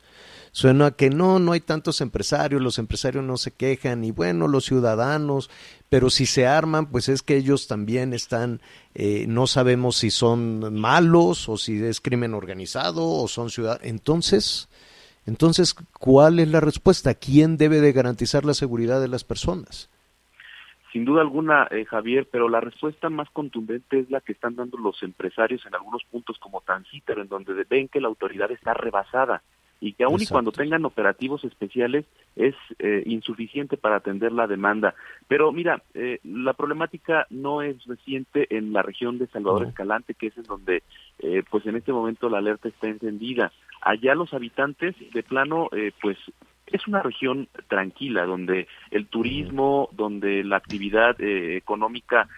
[0.53, 4.65] Suena que no, no hay tantos empresarios, los empresarios no se quejan y bueno, los
[4.65, 5.49] ciudadanos,
[5.89, 8.59] pero si se arman, pues es que ellos también están,
[8.93, 13.87] eh, no sabemos si son malos o si es crimen organizado o son ciudadanos.
[13.87, 14.67] Entonces,
[15.25, 17.13] entonces, ¿cuál es la respuesta?
[17.13, 19.89] ¿Quién debe de garantizar la seguridad de las personas?
[20.91, 24.77] Sin duda alguna, eh, Javier, pero la respuesta más contundente es la que están dando
[24.77, 29.41] los empresarios en algunos puntos como Tancítaro, en donde ven que la autoridad está rebasada
[29.81, 34.93] y que aun y cuando tengan operativos especiales es eh, insuficiente para atender la demanda.
[35.27, 40.27] Pero mira, eh, la problemática no es reciente en la región de Salvador Escalante, que
[40.27, 40.83] es en donde
[41.19, 43.51] eh, pues en este momento la alerta está encendida.
[43.81, 46.17] Allá los habitantes de plano pues
[46.67, 52.29] es una región tranquila donde el turismo, donde la actividad económica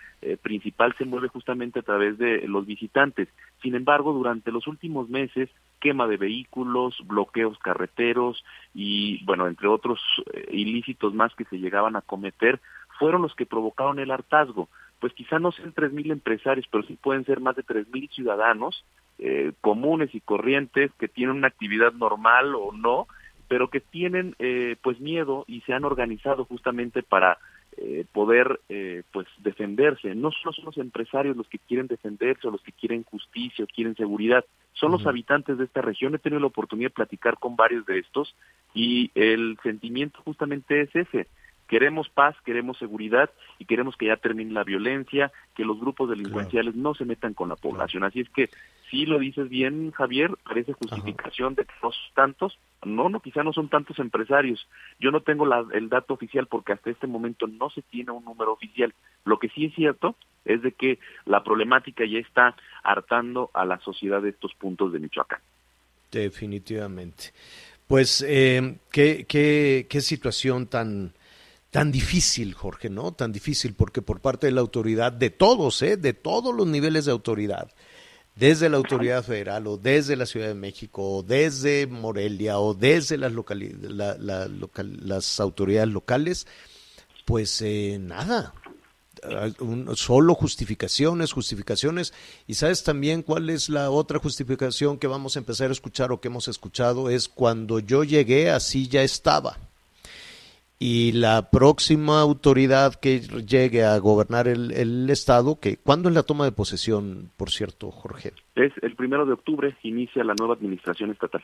[0.42, 3.28] principal se mueve justamente a través de los visitantes.
[3.62, 5.50] Sin embargo, durante los últimos meses
[5.84, 10.00] quema de vehículos, bloqueos carreteros y, bueno, entre otros
[10.34, 12.62] eh, ilícitos más que se llegaban a cometer,
[12.98, 14.70] fueron los que provocaron el hartazgo.
[15.00, 18.08] Pues quizá no sean tres mil empresarios, pero sí pueden ser más de tres mil
[18.10, 18.86] ciudadanos
[19.20, 23.08] eh, comunes y corrientes que tienen una actividad normal o no,
[23.50, 27.38] pero que tienen eh, pues miedo y se han organizado justamente para
[27.78, 30.16] eh, poder eh, pues defenderse.
[30.16, 33.68] No solo son los empresarios los que quieren defenderse o los que quieren justicia o
[33.68, 36.16] quieren seguridad, son los habitantes de esta región.
[36.16, 38.36] He tenido la oportunidad de platicar con varios de estos
[38.74, 41.28] y el sentimiento justamente es ese.
[41.68, 46.76] Queremos paz, queremos seguridad y queremos que ya termine la violencia, que los grupos delincuenciales
[46.76, 48.04] no se metan con la población.
[48.04, 48.50] Así es que
[48.94, 52.60] sí lo dices bien, Javier, parece justificación de que no son tantos.
[52.86, 54.68] No, no, quizá no son tantos empresarios.
[55.00, 58.24] Yo no tengo la, el dato oficial porque hasta este momento no se tiene un
[58.24, 58.94] número oficial.
[59.26, 63.80] Lo que sí es cierto es de que la problemática ya está hartando a la
[63.80, 65.40] sociedad de estos puntos de Michoacán.
[66.12, 67.34] Definitivamente.
[67.88, 71.14] Pues, eh, ¿qué, qué, qué situación tan
[71.72, 73.14] tan difícil, Jorge, ¿no?
[73.14, 75.98] Tan difícil porque por parte de la autoridad, de todos, ¿eh?
[75.98, 77.72] De todos los niveles de autoridad,
[78.36, 83.18] desde la autoridad federal o desde la Ciudad de México o desde Morelia o desde
[83.18, 83.32] las,
[84.20, 86.48] las autoridades locales,
[87.26, 88.54] pues eh, nada,
[89.96, 92.14] solo justificaciones, justificaciones.
[92.48, 96.20] Y sabes también cuál es la otra justificación que vamos a empezar a escuchar o
[96.20, 99.58] que hemos escuchado, es cuando yo llegué así ya estaba
[100.80, 106.46] y la próxima autoridad que llegue a gobernar el, Estado, que ¿cuándo es la toma
[106.46, 108.34] de posesión, por cierto, Jorge?
[108.56, 111.44] Es el primero de octubre, inicia la nueva administración estatal.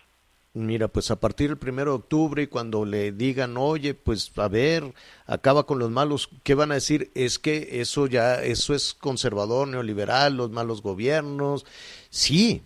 [0.53, 4.47] Mira, pues a partir del primero de octubre y cuando le digan, oye, pues a
[4.47, 4.83] ver,
[5.27, 7.11] acaba con los malos, ¿qué van a decir?
[7.13, 11.65] Es que eso ya, eso es conservador, neoliberal, los malos gobiernos.
[12.09, 12.63] Sí,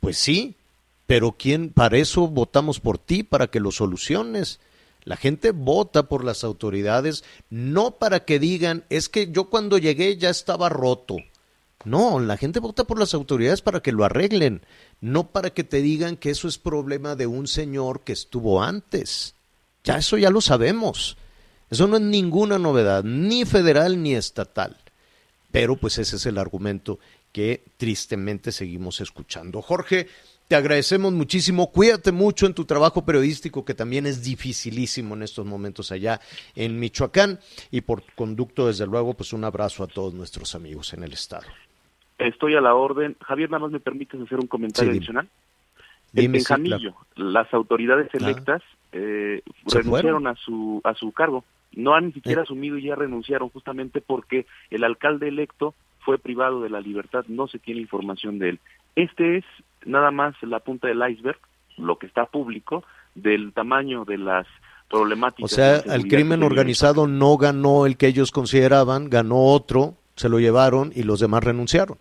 [0.00, 0.56] pues sí,
[1.06, 1.70] pero ¿quién?
[1.70, 4.58] Para eso votamos por ti, para que lo soluciones.
[5.08, 10.18] La gente vota por las autoridades no para que digan, es que yo cuando llegué
[10.18, 11.16] ya estaba roto.
[11.86, 14.60] No, la gente vota por las autoridades para que lo arreglen,
[15.00, 19.34] no para que te digan que eso es problema de un señor que estuvo antes.
[19.82, 21.16] Ya eso ya lo sabemos.
[21.70, 24.76] Eso no es ninguna novedad, ni federal ni estatal.
[25.50, 26.98] Pero pues ese es el argumento
[27.32, 29.62] que tristemente seguimos escuchando.
[29.62, 30.08] Jorge,
[30.48, 31.70] te agradecemos muchísimo.
[31.70, 36.20] Cuídate mucho en tu trabajo periodístico, que también es dificilísimo en estos momentos allá
[36.56, 37.38] en Michoacán.
[37.70, 41.46] Y por conducto, desde luego, pues un abrazo a todos nuestros amigos en el Estado.
[42.18, 43.16] Estoy a la orden.
[43.20, 45.28] Javier, nada más me permites hacer un comentario Sí, adicional.
[46.12, 50.26] Dime, en sí, Jamillo, las autoridades electas eh, ¿Se renunciaron fueron?
[50.26, 51.44] a su a su cargo.
[51.72, 52.44] No han ni siquiera Eh.
[52.44, 57.46] asumido y ya renunciaron justamente porque el alcalde electo fue privado de la libertad, no
[57.48, 58.60] se tiene información de él.
[58.98, 59.44] Este es
[59.86, 61.38] nada más la punta del iceberg,
[61.76, 62.82] lo que está público,
[63.14, 64.44] del tamaño de las
[64.90, 65.52] problemáticas.
[65.52, 70.28] O sea, al que crimen organizado no ganó el que ellos consideraban, ganó otro, se
[70.28, 71.96] lo llevaron y los demás renunciaron.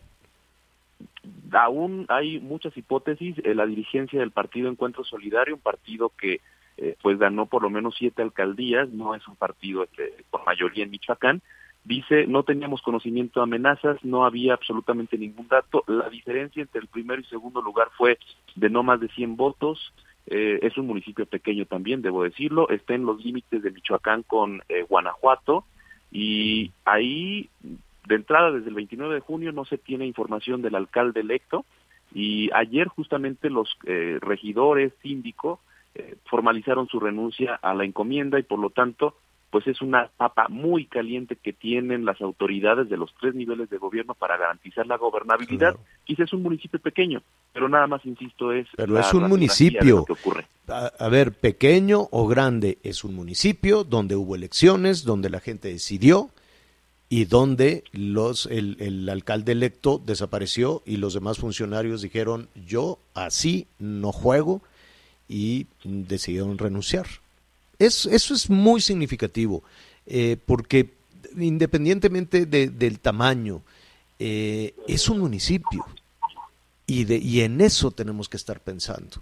[1.51, 3.35] aún hay muchas hipótesis.
[3.43, 6.41] Eh, la dirigencia del partido Encuentro Solidario, un partido que
[6.77, 10.83] eh, pues ganó por lo menos siete alcaldías, no es un partido este, con mayoría
[10.83, 11.43] en Michoacán,
[11.87, 15.83] dice no teníamos conocimiento de amenazas, no había absolutamente ningún dato.
[15.87, 18.19] La diferencia entre el primero y segundo lugar fue
[18.55, 19.93] de no más de 100 votos.
[20.27, 22.69] Eh, es un municipio pequeño también, debo decirlo.
[22.69, 25.63] Está en los límites de Michoacán con eh, Guanajuato
[26.11, 27.49] y ahí
[28.07, 31.65] de entrada desde el 29 de junio no se tiene información del alcalde electo
[32.13, 35.59] y ayer justamente los eh, regidores, síndico,
[35.95, 39.15] eh, formalizaron su renuncia a la encomienda y por lo tanto
[39.49, 43.77] pues es una papa muy caliente que tienen las autoridades de los tres niveles de
[43.77, 45.77] gobierno para garantizar la gobernabilidad.
[46.03, 47.21] Quizás es un municipio pequeño,
[47.53, 48.67] pero nada más, insisto, es...
[48.75, 50.03] Pero la es un municipio.
[50.05, 50.47] que ocurre.
[50.67, 55.69] A, a ver, pequeño o grande, es un municipio donde hubo elecciones, donde la gente
[55.69, 56.29] decidió
[57.09, 63.67] y donde los el, el alcalde electo desapareció y los demás funcionarios dijeron yo así
[63.79, 64.61] no juego
[65.29, 67.05] y decidieron renunciar.
[67.79, 69.63] Es, eso es muy significativo
[70.05, 70.93] eh, porque
[71.37, 73.61] independientemente de- del tamaño,
[74.19, 75.85] eh, es un municipio
[76.87, 79.21] y, de, y en eso tenemos que estar pensando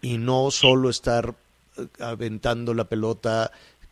[0.00, 1.34] y no solo estar
[1.76, 3.50] eh, aventando la pelota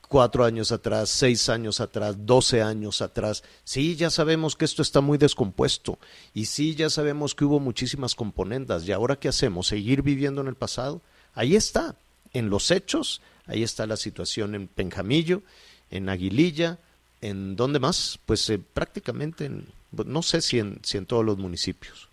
[0.09, 3.42] cuatro años atrás, seis años atrás, doce años atrás.
[3.64, 5.98] Sí, ya sabemos que esto está muy descompuesto
[6.35, 8.87] y sí, ya sabemos que hubo muchísimas componendas.
[8.87, 9.66] ¿Y ahora qué hacemos?
[9.68, 11.00] ¿Seguir viviendo en el pasado?
[11.35, 11.96] Ahí está,
[12.35, 15.42] en los hechos, ahí está la situación en Penjamillo,
[15.90, 16.78] en Aguililla,
[17.20, 19.66] en dónde más, pues eh, prácticamente, en,
[20.07, 22.09] no sé si en, si en todos los municipios.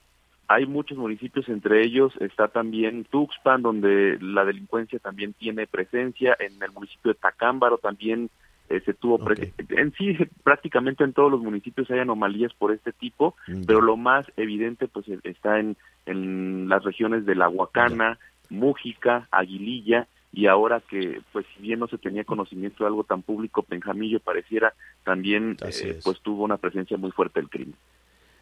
[0.47, 6.35] Hay muchos municipios, entre ellos está también Tuxpan, donde la delincuencia también tiene presencia.
[6.39, 8.31] En el municipio de Tacámbaro también
[8.67, 12.91] eh, se tuvo pre- En sí, prácticamente en todos los municipios hay anomalías por este
[12.93, 17.47] tipo, Mm, pero lo más evidente pues eh, está en, en las regiones de La
[17.47, 18.17] Huacana,
[18.49, 23.21] Mújica, Aguililla, y ahora que, pues si bien no se tenía conocimiento de algo tan
[23.21, 26.03] público, Penjamillo pareciera también, eh, es.
[26.03, 27.75] pues tuvo una presencia muy fuerte del crimen.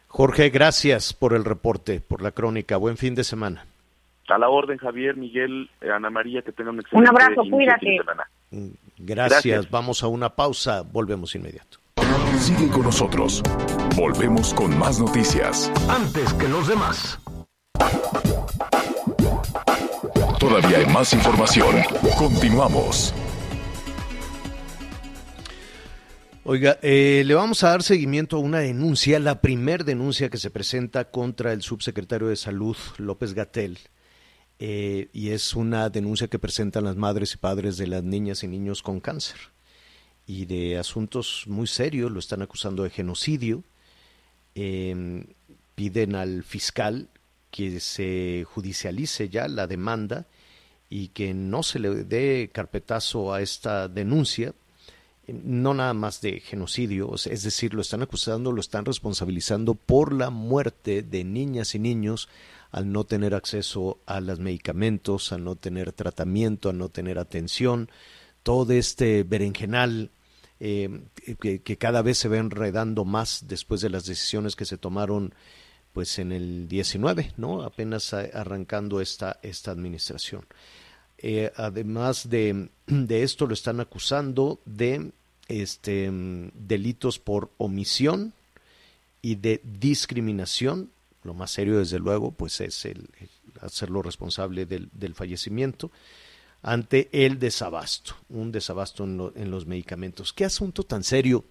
[0.08, 2.76] Jorge, gracias por el reporte, por la crónica.
[2.76, 3.66] Buen fin de semana.
[4.28, 7.50] A la orden, Javier, Miguel, eh, Ana María, que tengan un excelente abrazo, inicio de
[7.50, 7.80] cuídate.
[7.80, 8.30] fin de semana.
[8.98, 9.44] Gracias.
[9.44, 9.70] Gracias.
[9.70, 10.82] Vamos a una pausa.
[10.82, 11.78] Volvemos inmediato.
[12.38, 13.42] Sigue con nosotros.
[13.96, 15.72] Volvemos con más noticias.
[15.88, 17.18] Antes que los demás.
[20.38, 21.82] Todavía hay más información.
[22.16, 23.12] Continuamos.
[26.44, 30.50] Oiga, eh, le vamos a dar seguimiento a una denuncia, la primer denuncia que se
[30.50, 33.80] presenta contra el subsecretario de Salud, López Gatel.
[34.60, 38.46] Eh, y es una denuncia que presentan las madres y padres de las niñas y
[38.48, 39.38] niños con cáncer.
[40.24, 43.64] Y de asuntos muy serios, lo están acusando de genocidio.
[44.54, 45.26] Eh,
[45.74, 47.08] piden al fiscal
[47.50, 50.26] que se judicialice ya la demanda
[50.90, 54.54] y que no se le dé carpetazo a esta denuncia,
[55.26, 60.30] no nada más de genocidio, es decir, lo están acusando, lo están responsabilizando por la
[60.30, 62.28] muerte de niñas y niños
[62.70, 67.90] al no tener acceso a los medicamentos, a no tener tratamiento, a no tener atención,
[68.42, 70.10] todo este berenjenal
[70.60, 71.02] eh,
[71.40, 75.34] que, que cada vez se va enredando más después de las decisiones que se tomaron
[75.98, 77.62] pues en el 19, ¿no?
[77.62, 80.46] Apenas arrancando esta, esta administración.
[81.18, 85.10] Eh, además de, de esto, lo están acusando de
[85.48, 86.08] este,
[86.54, 88.32] delitos por omisión
[89.22, 90.88] y de discriminación.
[91.24, 93.28] Lo más serio, desde luego, pues es el, el
[93.60, 95.90] hacerlo responsable del, del fallecimiento
[96.62, 100.32] ante el desabasto, un desabasto en, lo- en los medicamentos.
[100.32, 101.44] Qué asunto tan serio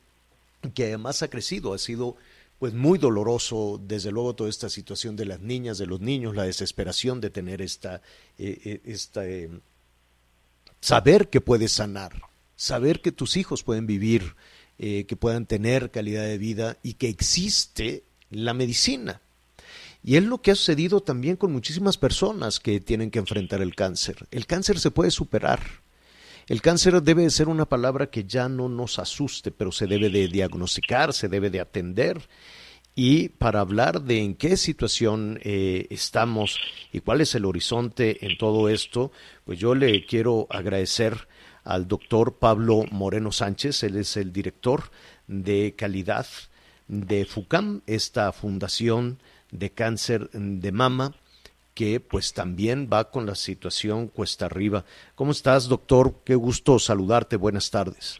[0.73, 2.15] que además ha crecido, ha sido
[2.59, 6.43] pues muy doloroso, desde luego, toda esta situación de las niñas, de los niños, la
[6.43, 8.01] desesperación de tener esta,
[8.37, 9.49] eh, eh, esta eh,
[10.81, 12.21] saber que puedes sanar,
[12.55, 14.35] saber que tus hijos pueden vivir,
[14.79, 19.21] eh, que puedan tener calidad de vida y que existe la medicina,
[20.03, 23.75] Y es lo que ha sucedido también con muchísimas personas que tienen que enfrentar el
[23.75, 24.27] cáncer.
[24.31, 25.59] El cáncer se puede superar.
[26.47, 30.09] El cáncer debe de ser una palabra que ya no nos asuste, pero se debe
[30.09, 32.21] de diagnosticar, se debe de atender.
[32.95, 36.57] Y para hablar de en qué situación eh, estamos
[36.93, 39.11] y cuál es el horizonte en todo esto,
[39.43, 41.27] pues yo le quiero agradecer
[41.65, 44.83] al doctor Pablo Moreno Sánchez, él es el director
[45.27, 46.25] de calidad
[46.87, 49.19] de FUCAM, esta fundación
[49.51, 51.13] de cáncer de mama
[51.77, 54.83] que pues también va con la situación cuesta arriba.
[55.13, 56.11] ¿Cómo estás, doctor?
[56.25, 57.35] Qué gusto saludarte.
[57.35, 58.19] Buenas tardes.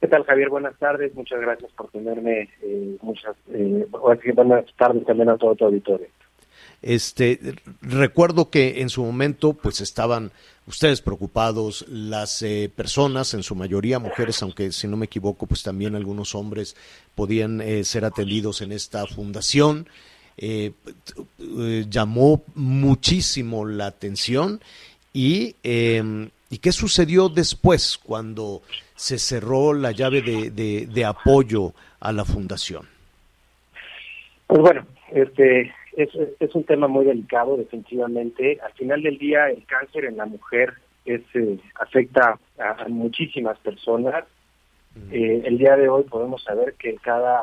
[0.00, 0.48] ¿Qué tal, Javier?
[0.48, 1.14] Buenas tardes.
[1.14, 2.48] Muchas gracias por tenerme.
[2.62, 3.86] Eh, muchas, eh,
[4.34, 6.06] buenas tardes también a todo tu auditorio.
[6.80, 7.38] Este,
[7.82, 10.30] recuerdo que en su momento pues estaban
[10.66, 15.62] ustedes preocupados, las eh, personas, en su mayoría mujeres, aunque si no me equivoco, pues
[15.62, 16.76] también algunos hombres
[17.14, 19.86] podían eh, ser atendidos en esta fundación.
[20.36, 20.72] Eh,
[21.88, 24.60] llamó muchísimo la atención
[25.12, 28.62] y, em, y qué sucedió después cuando
[28.94, 32.86] se cerró la llave de, de apoyo a la fundación.
[34.46, 36.08] Pues bueno, este es,
[36.38, 38.58] es un tema muy delicado, definitivamente.
[38.64, 40.74] Al final del día, el cáncer en la mujer
[41.04, 44.24] es, eh, afecta a, muchísimas personas.
[45.12, 47.42] Eh, el día de hoy podemos saber que cada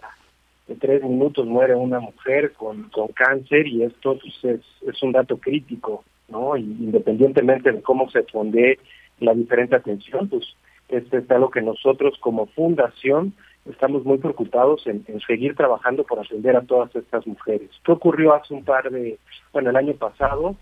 [0.76, 5.38] tres minutos muere una mujer con, con cáncer y esto pues, es, es un dato
[5.38, 6.58] crítico, ¿no?
[6.58, 8.80] independientemente de cómo se fonde
[9.20, 10.46] la diferente atención, pues
[10.90, 13.34] este es algo que nosotros como fundación
[13.70, 17.70] estamos muy preocupados en, seguir trabajando por atender a todas estas mujeres.
[17.84, 19.18] ¿Qué ocurrió hace un par de,
[19.52, 20.56] bueno, el año pasado?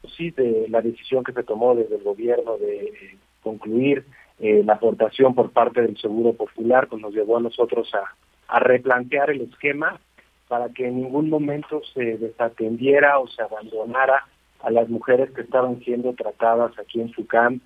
[0.00, 4.04] Pues sí, de la decisión que se tomó desde el gobierno de concluir
[4.38, 8.14] eh, la aportación por parte del Seguro Popular, pues nos llevó a nosotros a,
[8.54, 9.98] a replantear el esquema
[10.46, 14.26] para que en ningún momento se desatendiera o se abandonara
[14.60, 17.60] a las mujeres que estaban siendo tratadas aquí en SUCAM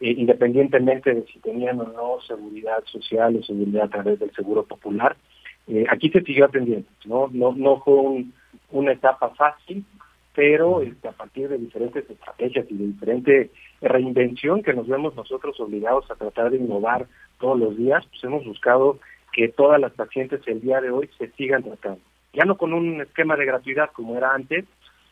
[0.00, 4.64] eh, independientemente de si tenían o no seguridad social o seguridad a través del Seguro
[4.64, 5.16] Popular.
[5.66, 7.30] Eh, aquí se siguió atendiendo, ¿no?
[7.32, 8.26] No, no fue
[8.70, 9.82] una etapa fácil,
[10.34, 15.58] pero este, a partir de diferentes estrategias y de diferente reinvención que nos vemos nosotros
[15.58, 17.06] obligados a tratar de innovar
[17.40, 18.98] todos los días, pues hemos buscado
[19.34, 22.00] que todas las pacientes el día de hoy se sigan tratando.
[22.32, 24.64] Ya no con un esquema de gratuidad como era antes,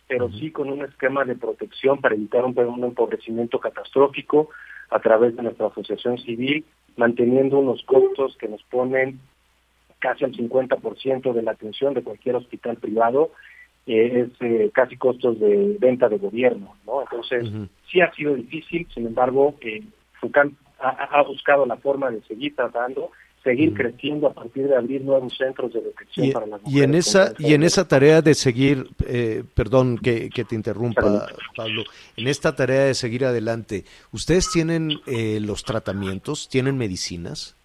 [0.08, 4.48] pero sí con un esquema de protección para evitar un, un empobrecimiento catastrófico,
[4.90, 6.64] a través de nuestra asociación civil,
[6.96, 9.20] manteniendo unos costos que nos ponen
[9.98, 13.30] casi al 50% de la atención de cualquier hospital privado,
[13.86, 17.02] eh, es eh, casi costos de venta de gobierno, ¿no?
[17.02, 17.48] Entonces,
[17.90, 19.82] sí ha sido difícil, sin embargo, eh,
[20.20, 23.10] FUCAN ha, ha, buscado la forma de seguir tratando
[23.42, 26.80] seguir creciendo a partir de abrir nuevos centros de detección para las mujeres.
[26.80, 31.26] Y en esa, y en esa tarea de seguir, eh, perdón que, te interrumpa,
[31.56, 31.84] Pablo,
[32.16, 37.56] en esta tarea de seguir adelante, ¿ustedes tienen eh, los tratamientos, tienen medicinas?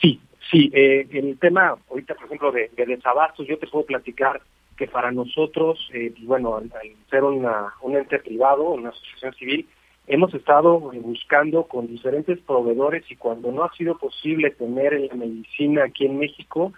[0.00, 0.20] Sí,
[0.50, 0.70] sí.
[0.72, 4.40] Eh, el tema, ahorita, por ejemplo, de, de desabastos, yo te puedo platicar
[4.76, 9.34] que para nosotros, eh, pues bueno, al, al ser una, un ente privado, una asociación
[9.34, 9.68] civil,
[10.06, 15.84] hemos estado buscando con diferentes proveedores y cuando no ha sido posible tener la medicina
[15.84, 16.72] aquí en México,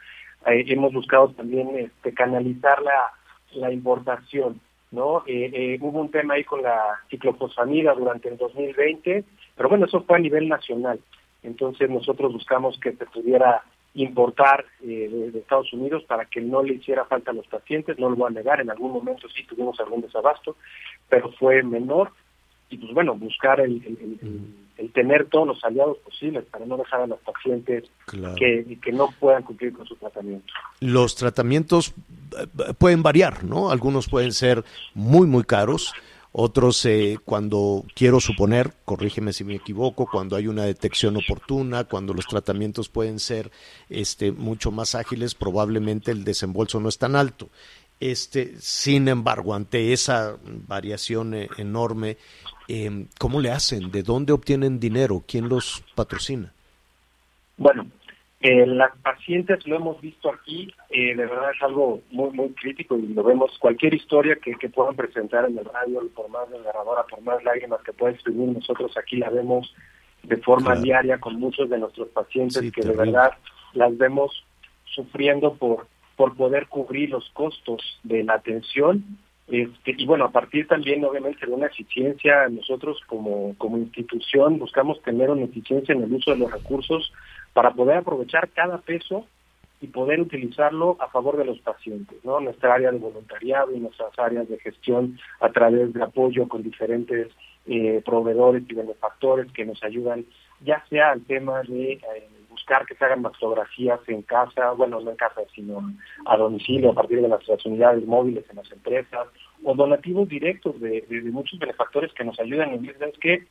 [0.47, 4.61] eh, hemos buscado también este, canalizar la, importación.
[4.91, 5.23] ¿no?
[5.27, 9.25] Eh, eh, hubo un tema ahí con la ciclofosfamida durante el 2020,
[9.57, 11.01] pero bueno, eso fue a nivel nacional.
[11.43, 13.63] Entonces nosotros buscamos que se pudiera
[13.95, 18.11] importar de, de, Estados Unidos para que no le hiciera falta a los pacientes, no
[18.11, 20.57] lo voy a negar, en algún momento sí tuvimos algún desabasto,
[21.09, 22.11] pero fue menor
[22.75, 23.81] y pues bueno, buscar el,
[24.77, 27.85] el, tener todos los aliados posibles para no dejar a los pacientes
[28.37, 30.53] que, que no puedan cumplir con su tratamiento.
[30.81, 31.95] Los tratamientos
[32.37, 33.71] eh, pueden variar, ¿no?
[33.71, 34.65] Algunos pueden ser
[34.95, 35.95] muy, muy caros.
[36.33, 42.13] Otros, eh, cuando quiero suponer, corrígeme si me equivoco, cuando hay una detección oportuna, cuando
[42.13, 43.53] los tratamientos pueden ser
[43.89, 47.51] este, mucho más ágiles, probablemente el desembolso no es tan alto.
[48.01, 52.19] Este, sin embargo, ante esa variación eh, enorme,
[52.69, 53.91] eh, ¿cómo le hacen?
[53.91, 55.23] ¿De dónde obtienen dinero?
[55.27, 56.53] ¿Quién los patrocina?
[57.57, 57.87] Bueno,
[58.41, 62.99] eh, las pacientes lo hemos visto aquí, eh, de verdad es algo muy muy crítico
[62.99, 67.05] y lo vemos, cualquier historia que, que puedan presentar en el radio, por más desgarradora,
[67.05, 69.75] por más lágrimas que pueda exprimir, nosotros aquí la vemos
[70.23, 73.33] de forma diaria con muchos de nuestros pacientes que de verdad
[73.75, 74.45] las vemos
[74.85, 75.87] sufriendo por
[76.17, 79.19] por poder cubrir los costos de la atención.
[79.49, 85.03] Este, y bueno, a partir también obviamente de una eficiencia, nosotros como, como institución buscamos
[85.03, 87.13] tener una eficiencia en el uso de los recursos
[87.53, 89.27] para poder aprovechar cada peso
[89.81, 92.41] y poder utilizarlo a favor de los pacientes, ¿no?
[92.41, 97.29] Nuestra área de voluntariado y nuestras áreas de gestión a través de apoyo con diferentes
[97.67, 100.25] eh, proveedores y benefactores que nos ayudan,
[100.63, 102.01] ya sea el tema de eh,
[102.65, 105.83] buscar que se hagan mastografías en casa, bueno, no en casa, sino
[106.25, 109.29] a domicilio a partir de nuestras unidades móviles en las empresas,
[109.63, 113.45] o donativos directos de, muchos benefactores que nos ayudan en es que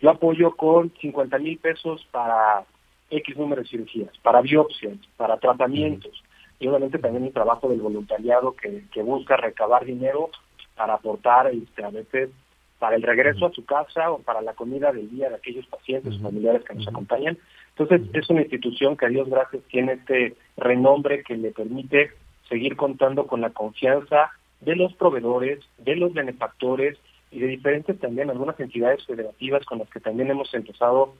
[0.00, 2.64] yo apoyo con 50 mil pesos para
[3.10, 6.22] X número de cirugías, para biopsias, para tratamientos,
[6.60, 10.30] y obviamente también el trabajo del voluntariado que, que busca recabar dinero
[10.76, 12.30] para aportar este, a veces
[12.78, 16.16] para el regreso a su casa o para la comida del día de aquellos pacientes
[16.16, 17.38] o familiares que nos acompañan.
[17.76, 22.10] Entonces, es una institución que a Dios gracias tiene este renombre que le permite
[22.48, 26.98] seguir contando con la confianza de los proveedores, de los benefactores
[27.30, 31.14] y de diferentes también algunas entidades federativas con las que también hemos empezado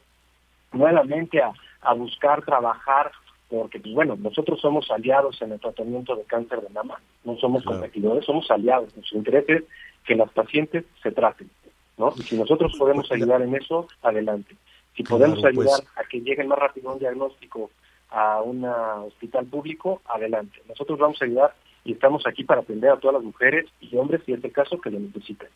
[0.73, 3.11] nuevamente a, a buscar trabajar
[3.53, 7.63] porque pues bueno, nosotros somos aliados en el tratamiento de cáncer de mama, no somos
[7.65, 8.97] competidores, somos aliados.
[8.97, 9.63] Nuestro interés es
[10.07, 11.51] que las pacientes se traten,
[11.99, 12.15] ¿no?
[12.17, 14.57] Y si nosotros podemos ayudar en eso, adelante.
[14.97, 15.53] Si podemos pues.
[15.53, 17.71] ayudar a que lleguen más rápido un diagnóstico
[18.11, 20.63] a un hospital público, adelante.
[20.69, 24.23] Nosotros vamos a ayudar y estamos aquí para atender a todas las mujeres y hombres,
[24.27, 25.49] si es el caso, que lo necesiten.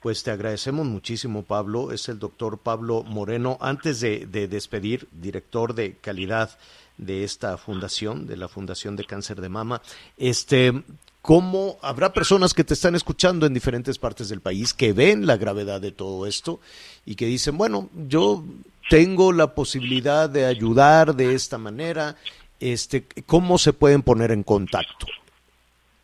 [0.00, 1.90] Pues te agradecemos muchísimo, Pablo.
[1.90, 3.56] Es el doctor Pablo Moreno.
[3.62, 6.50] Antes de, de, despedir, director de calidad
[6.98, 9.80] de esta fundación, de la Fundación de Cáncer de Mama,
[10.18, 10.84] este,
[11.24, 15.38] cómo habrá personas que te están escuchando en diferentes partes del país que ven la
[15.38, 16.60] gravedad de todo esto
[17.06, 18.44] y que dicen, bueno, yo
[18.90, 22.16] tengo la posibilidad de ayudar de esta manera,
[22.60, 25.06] este, ¿cómo se pueden poner en contacto?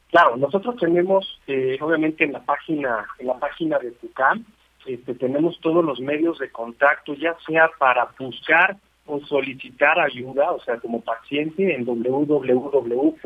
[0.08, 4.46] Claro, nosotros tenemos, eh, obviamente en la página, en la página de FUCAM,
[4.86, 10.62] este, tenemos todos los medios de contacto, ya sea para buscar o solicitar ayuda, o
[10.62, 13.20] sea, como paciente en www.fucam.org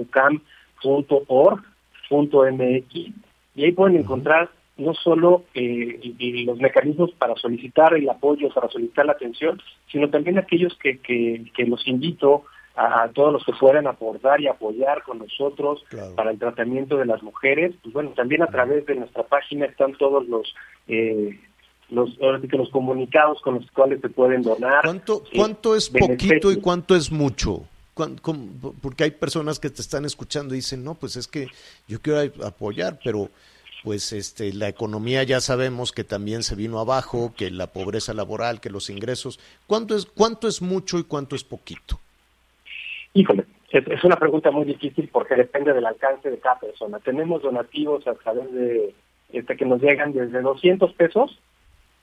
[2.08, 2.94] .mx
[3.56, 6.00] y ahí pueden encontrar no solo eh,
[6.46, 11.66] los mecanismos para solicitar el apoyo, para solicitar la atención, sino también aquellos que, que,
[11.66, 12.44] los invito
[12.74, 15.84] a, todos los que puedan aportar y apoyar con nosotros
[16.16, 17.72] para el tratamiento de las mujeres.
[17.82, 20.52] Pues bueno, también a través de nuestra página están todos los
[20.88, 21.38] eh,
[21.90, 24.82] los, los comunicados con los cuales se pueden donar.
[24.82, 27.62] ¿Cuánto, cuánto es poquito y cuánto es mucho?
[27.94, 31.48] Porque hay personas que te están escuchando y dicen, no, pues es que
[31.86, 33.30] yo quiero apoyar, pero
[33.84, 38.60] pues este, la economía ya sabemos que también se vino abajo, que la pobreza laboral,
[38.60, 39.38] que los ingresos.
[39.66, 42.00] ¿Cuánto es, cuánto es mucho y cuánto es poquito?
[43.12, 46.98] Híjole, es, una pregunta muy difícil porque depende del alcance de cada persona.
[47.00, 48.94] Tenemos donativos a través de
[49.32, 51.38] este, que nos llegan desde 200 pesos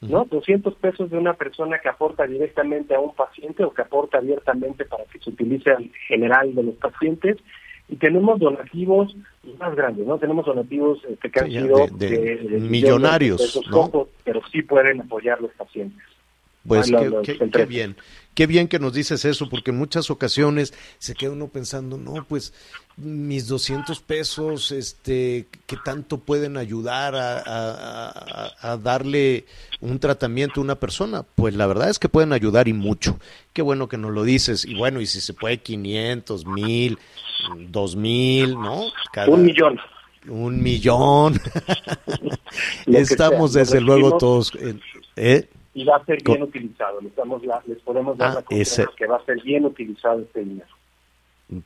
[0.02, 0.26] ¿no?
[0.26, 4.86] 200 pesos de una persona que aporta directamente a un paciente o que aporta abiertamente
[4.86, 7.38] para que se utilice en general de los pacientes.
[7.88, 9.16] Y tenemos donativos
[9.60, 10.18] más grandes, ¿no?
[10.18, 13.62] Tenemos donativos este, que han sido de, millonarios,
[14.24, 16.02] pero sí pueden apoyar los pacientes.
[16.66, 16.91] Pues
[17.52, 17.95] qué, bien,
[18.34, 22.25] qué bien que nos dices eso, porque en muchas ocasiones se queda uno pensando, no,
[22.27, 22.53] pues
[22.97, 29.45] mis 200 pesos, este, ¿qué tanto pueden ayudar a, darle
[29.79, 31.23] un tratamiento a una persona?
[31.23, 33.19] Pues la verdad es que pueden ayudar y mucho.
[33.53, 34.65] Qué bueno que nos lo dices.
[34.65, 36.97] Y bueno, y si se puede 500, mil,
[37.69, 38.86] dos mil, ¿no?
[39.27, 39.79] un millón.
[40.27, 41.41] Un millón.
[42.86, 44.51] Estamos desde luego todos...
[45.15, 45.49] ¿eh?
[45.74, 46.99] Y va a ser bien utilizado.
[47.01, 47.13] Les,
[47.67, 50.67] les podemos dar ah, la confianza que va a ser bien utilizado este dinero.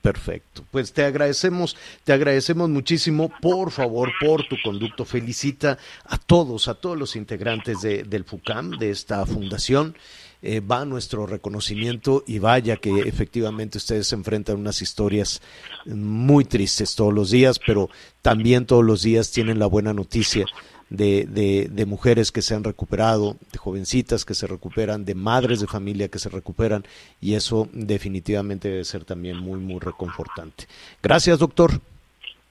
[0.02, 0.64] Perfecto.
[0.72, 3.32] Pues te agradecemos, te agradecemos muchísimo.
[3.40, 8.72] Por favor, por tu conducto, felicita a todos, a todos los integrantes de, del FUCAM,
[8.80, 9.96] de esta fundación.
[10.42, 15.42] Eh, va nuestro reconocimiento y vaya que efectivamente ustedes se enfrentan a unas historias
[15.86, 17.90] muy tristes todos los días, pero
[18.22, 20.46] también todos los días tienen la buena noticia
[20.90, 25.68] de, de, mujeres que se han recuperado, de jovencitas que se recuperan, de madres de
[25.68, 26.84] familia que se recuperan
[27.22, 30.66] y eso definitivamente debe ser también muy, muy reconfortante.
[31.02, 31.72] Gracias, doctor.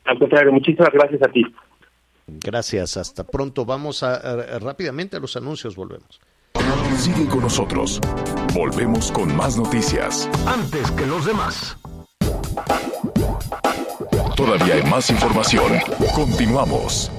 [0.05, 1.45] Al contrario, muchísimas gracias a ti.
[2.26, 3.64] Gracias, hasta pronto.
[3.64, 6.20] Vamos a, rápidamente a los anuncios, volvemos.
[6.97, 8.01] Sigue con nosotros.
[8.55, 10.28] Volvemos con más noticias.
[10.47, 11.76] Antes que los demás.
[14.37, 15.72] Todavía hay más información.
[16.14, 17.11] Continuamos.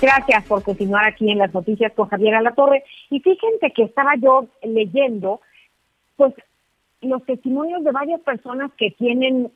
[0.00, 2.84] Gracias por continuar aquí en las noticias con Javier Alatorre.
[3.10, 5.40] Y fíjense que estaba yo leyendo,
[6.16, 6.32] pues,
[7.02, 9.52] los testimonios de varias personas que tienen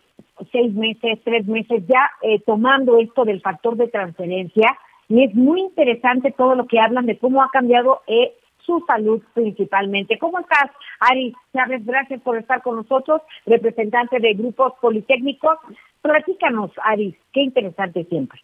[0.53, 4.76] seis meses, tres meses ya eh, tomando esto del factor de transferencia.
[5.09, 8.34] Y es muy interesante todo lo que hablan de cómo ha cambiado eh,
[8.66, 10.18] su salud principalmente.
[10.18, 10.70] ¿Cómo estás,
[11.01, 11.84] Ari Chávez?
[11.86, 15.59] Gracias por estar con nosotros, representante de grupos politécnicos.
[16.03, 18.40] Platícanos, Ari, qué interesante siempre.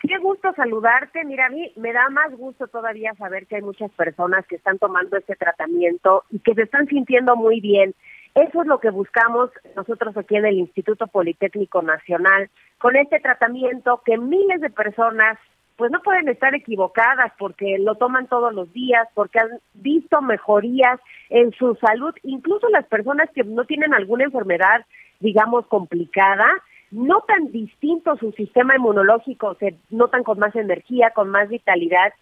[0.00, 1.24] Qué gusto saludarte.
[1.24, 4.78] Mira, a mí me da más gusto todavía saber que hay muchas personas que están
[4.78, 7.94] tomando este tratamiento y que se están sintiendo muy bien.
[8.34, 12.48] Eso es lo que buscamos nosotros aquí en el Instituto Politécnico Nacional,
[12.78, 15.38] con este tratamiento que miles de personas
[15.76, 21.00] pues no pueden estar equivocadas porque lo toman todos los días, porque han visto mejorías
[21.30, 24.84] en su salud, incluso las personas que no tienen alguna enfermedad,
[25.20, 26.46] digamos, complicada,
[26.90, 32.12] notan distinto su sistema inmunológico, se notan con más energía, con más vitalidad.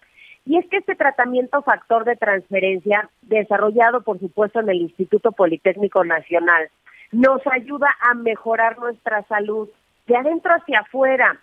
[0.45, 6.03] Y es que este tratamiento factor de transferencia, desarrollado por supuesto en el Instituto Politécnico
[6.03, 6.69] Nacional,
[7.11, 9.69] nos ayuda a mejorar nuestra salud
[10.07, 11.39] de adentro hacia afuera.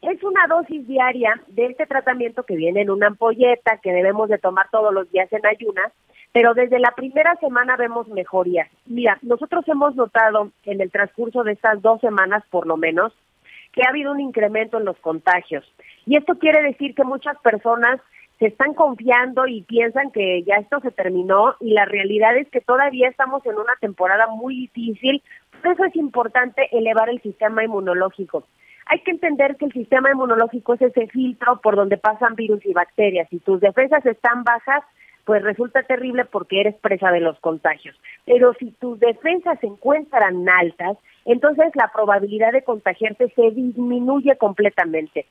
[0.00, 4.38] Es una dosis diaria de este tratamiento que viene en una ampolleta que debemos de
[4.38, 5.92] tomar todos los días en ayunas,
[6.32, 8.68] pero desde la primera semana vemos mejorías.
[8.86, 13.12] Mira, nosotros hemos notado en el transcurso de estas dos semanas por lo menos
[13.72, 15.64] que ha habido un incremento en los contagios.
[16.06, 18.00] Y esto quiere decir que muchas personas
[18.38, 22.60] se están confiando y piensan que ya esto se terminó y la realidad es que
[22.60, 25.22] todavía estamos en una temporada muy difícil.
[25.60, 28.44] Por eso es importante elevar el sistema inmunológico.
[28.86, 32.72] Hay que entender que el sistema inmunológico es ese filtro por donde pasan virus y
[32.72, 33.28] bacterias.
[33.28, 34.82] Si tus defensas están bajas,
[35.28, 37.94] pues resulta terrible porque eres presa de los contagios.
[38.24, 45.26] Pero si tus defensas se encuentran altas, entonces la probabilidad de contagiarte se disminuye completamente.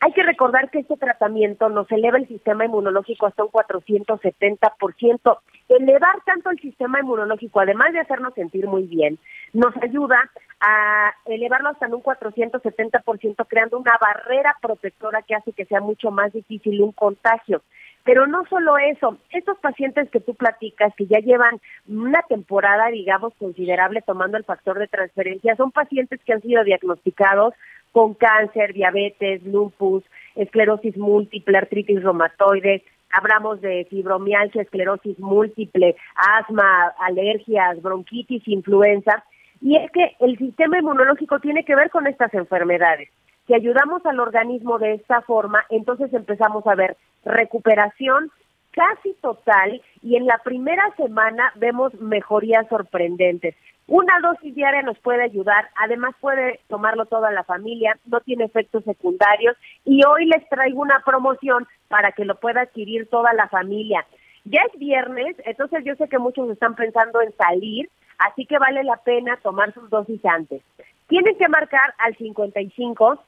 [0.00, 5.38] Hay que recordar que este tratamiento nos eleva el sistema inmunológico hasta un 470%.
[5.70, 9.18] Elevar tanto el sistema inmunológico, además de hacernos sentir muy bien,
[9.54, 10.30] nos ayuda
[10.60, 16.34] a elevarlo hasta un 470%, creando una barrera protectora que hace que sea mucho más
[16.34, 17.62] difícil un contagio.
[18.04, 23.34] Pero no solo eso, estos pacientes que tú platicas, que ya llevan una temporada, digamos,
[23.38, 27.54] considerable tomando el factor de transferencia, son pacientes que han sido diagnosticados
[27.92, 30.04] con cáncer, diabetes, lupus,
[30.36, 39.24] esclerosis múltiple, artritis reumatoide, hablamos de fibromialgia, esclerosis múltiple, asma, alergias, bronquitis, influenza,
[39.60, 43.08] y es que el sistema inmunológico tiene que ver con estas enfermedades.
[43.48, 48.30] Si ayudamos al organismo de esta forma, entonces empezamos a ver recuperación
[48.72, 53.54] casi total y en la primera semana vemos mejorías sorprendentes.
[53.86, 58.84] Una dosis diaria nos puede ayudar, además puede tomarlo toda la familia, no tiene efectos
[58.84, 64.04] secundarios y hoy les traigo una promoción para que lo pueda adquirir toda la familia.
[64.44, 67.88] Ya es viernes, entonces yo sé que muchos están pensando en salir,
[68.18, 70.60] así que vale la pena tomar sus dosis antes.
[71.06, 73.18] Tienen que marcar al 55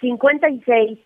[0.00, 0.98] 56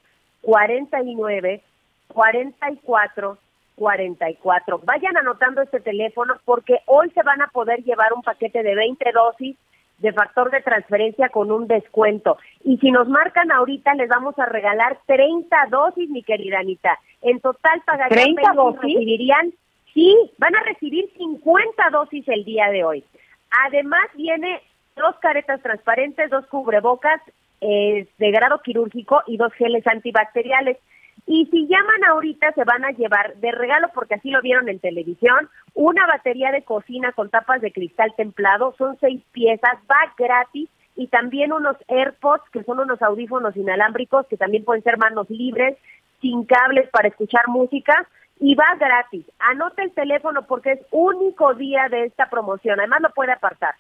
[0.43, 1.63] 49
[2.09, 3.39] 44
[3.77, 4.81] 44.
[4.85, 9.13] Vayan anotando este teléfono porque hoy se van a poder llevar un paquete de 20
[9.13, 9.57] dosis
[9.99, 12.37] de factor de transferencia con un descuento.
[12.63, 16.99] Y si nos marcan ahorita, les vamos a regalar 30 dosis, mi querida Anita.
[17.23, 18.81] En total pagarían 30 dosis.
[18.83, 19.53] Recibirían,
[19.93, 23.05] sí, van a recibir 50 dosis el día de hoy.
[23.67, 24.61] Además viene
[24.97, 27.21] dos caretas transparentes, dos cubrebocas
[27.67, 30.77] eh, de grado quirúrgico y dos geles antibacteriales.
[31.27, 34.81] Y si llaman ahorita se van a llevar de regalo, porque así lo vieron en
[34.81, 40.69] televisión, una batería de cocina con tapas de cristal templado, son seis piezas, va gratis,
[40.95, 45.79] y también unos AirPods, que son unos audífonos inalámbricos, que también pueden ser manos libres,
[46.21, 48.07] sin cables para escuchar música,
[48.41, 49.25] y va gratis.
[49.39, 53.75] Anota el teléfono porque es único día de esta promoción, además lo puede apartar.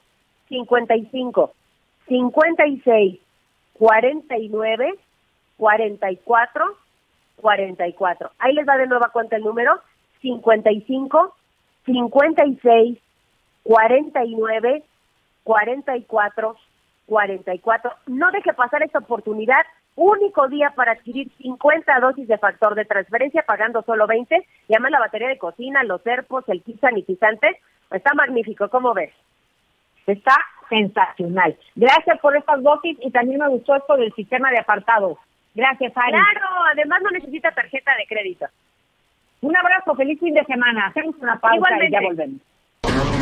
[0.48, 1.52] 55,
[2.08, 3.20] 56,
[3.78, 4.94] 49,
[5.56, 6.64] 44,
[7.36, 8.30] 44.
[8.38, 9.80] Ahí les va de nueva cuenta el número
[10.20, 11.34] 55
[11.84, 12.98] 56
[13.62, 14.84] 49
[15.42, 16.56] 44
[17.06, 17.92] 44.
[18.06, 19.64] No deje pasar esta oportunidad.
[19.96, 24.46] Único día para adquirir 50 dosis de factor de transferencia pagando solo 20.
[24.68, 27.60] Llama la batería de cocina, los serpos, el kit sanitizante.
[27.90, 29.12] Está magnífico, ¿cómo ves?
[30.06, 30.36] Está
[30.68, 31.56] sensacional.
[31.74, 35.18] Gracias por estas dosis y también me gustó esto del sistema de apartados.
[35.54, 36.12] Gracias, Ari.
[36.12, 38.46] Claro, además no necesita tarjeta de crédito.
[39.40, 40.86] Un abrazo, feliz fin de semana.
[40.86, 41.86] Hacemos una pausa Igualmente.
[41.86, 42.40] y ya volvemos.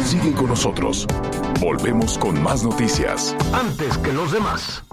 [0.05, 1.07] Sigue con nosotros.
[1.61, 3.37] Volvemos con más noticias.
[3.55, 4.85] Antes que los demás.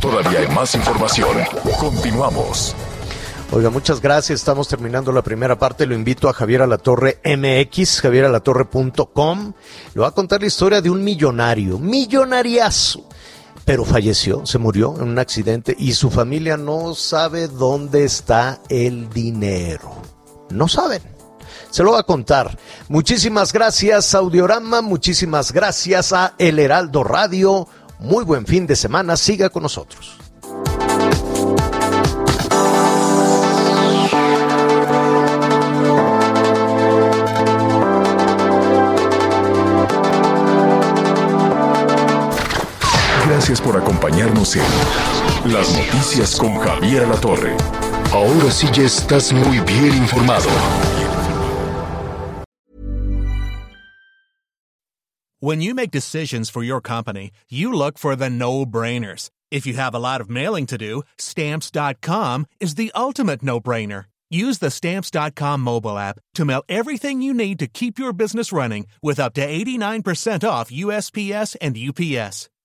[0.00, 1.36] Todavía hay más información.
[1.78, 2.74] Continuamos.
[3.52, 4.38] Oiga, muchas gracias.
[4.38, 5.84] Estamos terminando la primera parte.
[5.84, 9.52] Lo invito a Javier Alatorre MX, javieralatorre.com.
[9.92, 13.08] Le va a contar la historia de un millonario, millonariazo,
[13.64, 19.10] pero falleció, se murió en un accidente y su familia no sabe dónde está el
[19.10, 20.00] dinero.
[20.50, 21.02] No saben.
[21.70, 22.56] Se lo va a contar.
[22.88, 24.80] Muchísimas gracias, Audiorama.
[24.80, 27.66] Muchísimas gracias a El Heraldo Radio.
[27.98, 29.16] Muy buen fin de semana.
[29.16, 30.20] Siga con nosotros.
[43.50, 47.56] Gracias por acompañarnos en Las Noticias con Javier La Torre.
[48.12, 50.48] Ahora sí ya estás muy bien informado.
[55.40, 59.30] When you make decisions for your company, you look for the no-brainers.
[59.50, 64.04] If you have a lot of mailing to do, stamps.com is the ultimate no-brainer.
[64.30, 68.86] Use the stamps.com mobile app to mail everything you need to keep your business running
[69.02, 72.49] with up to 89% off USPS and UPS.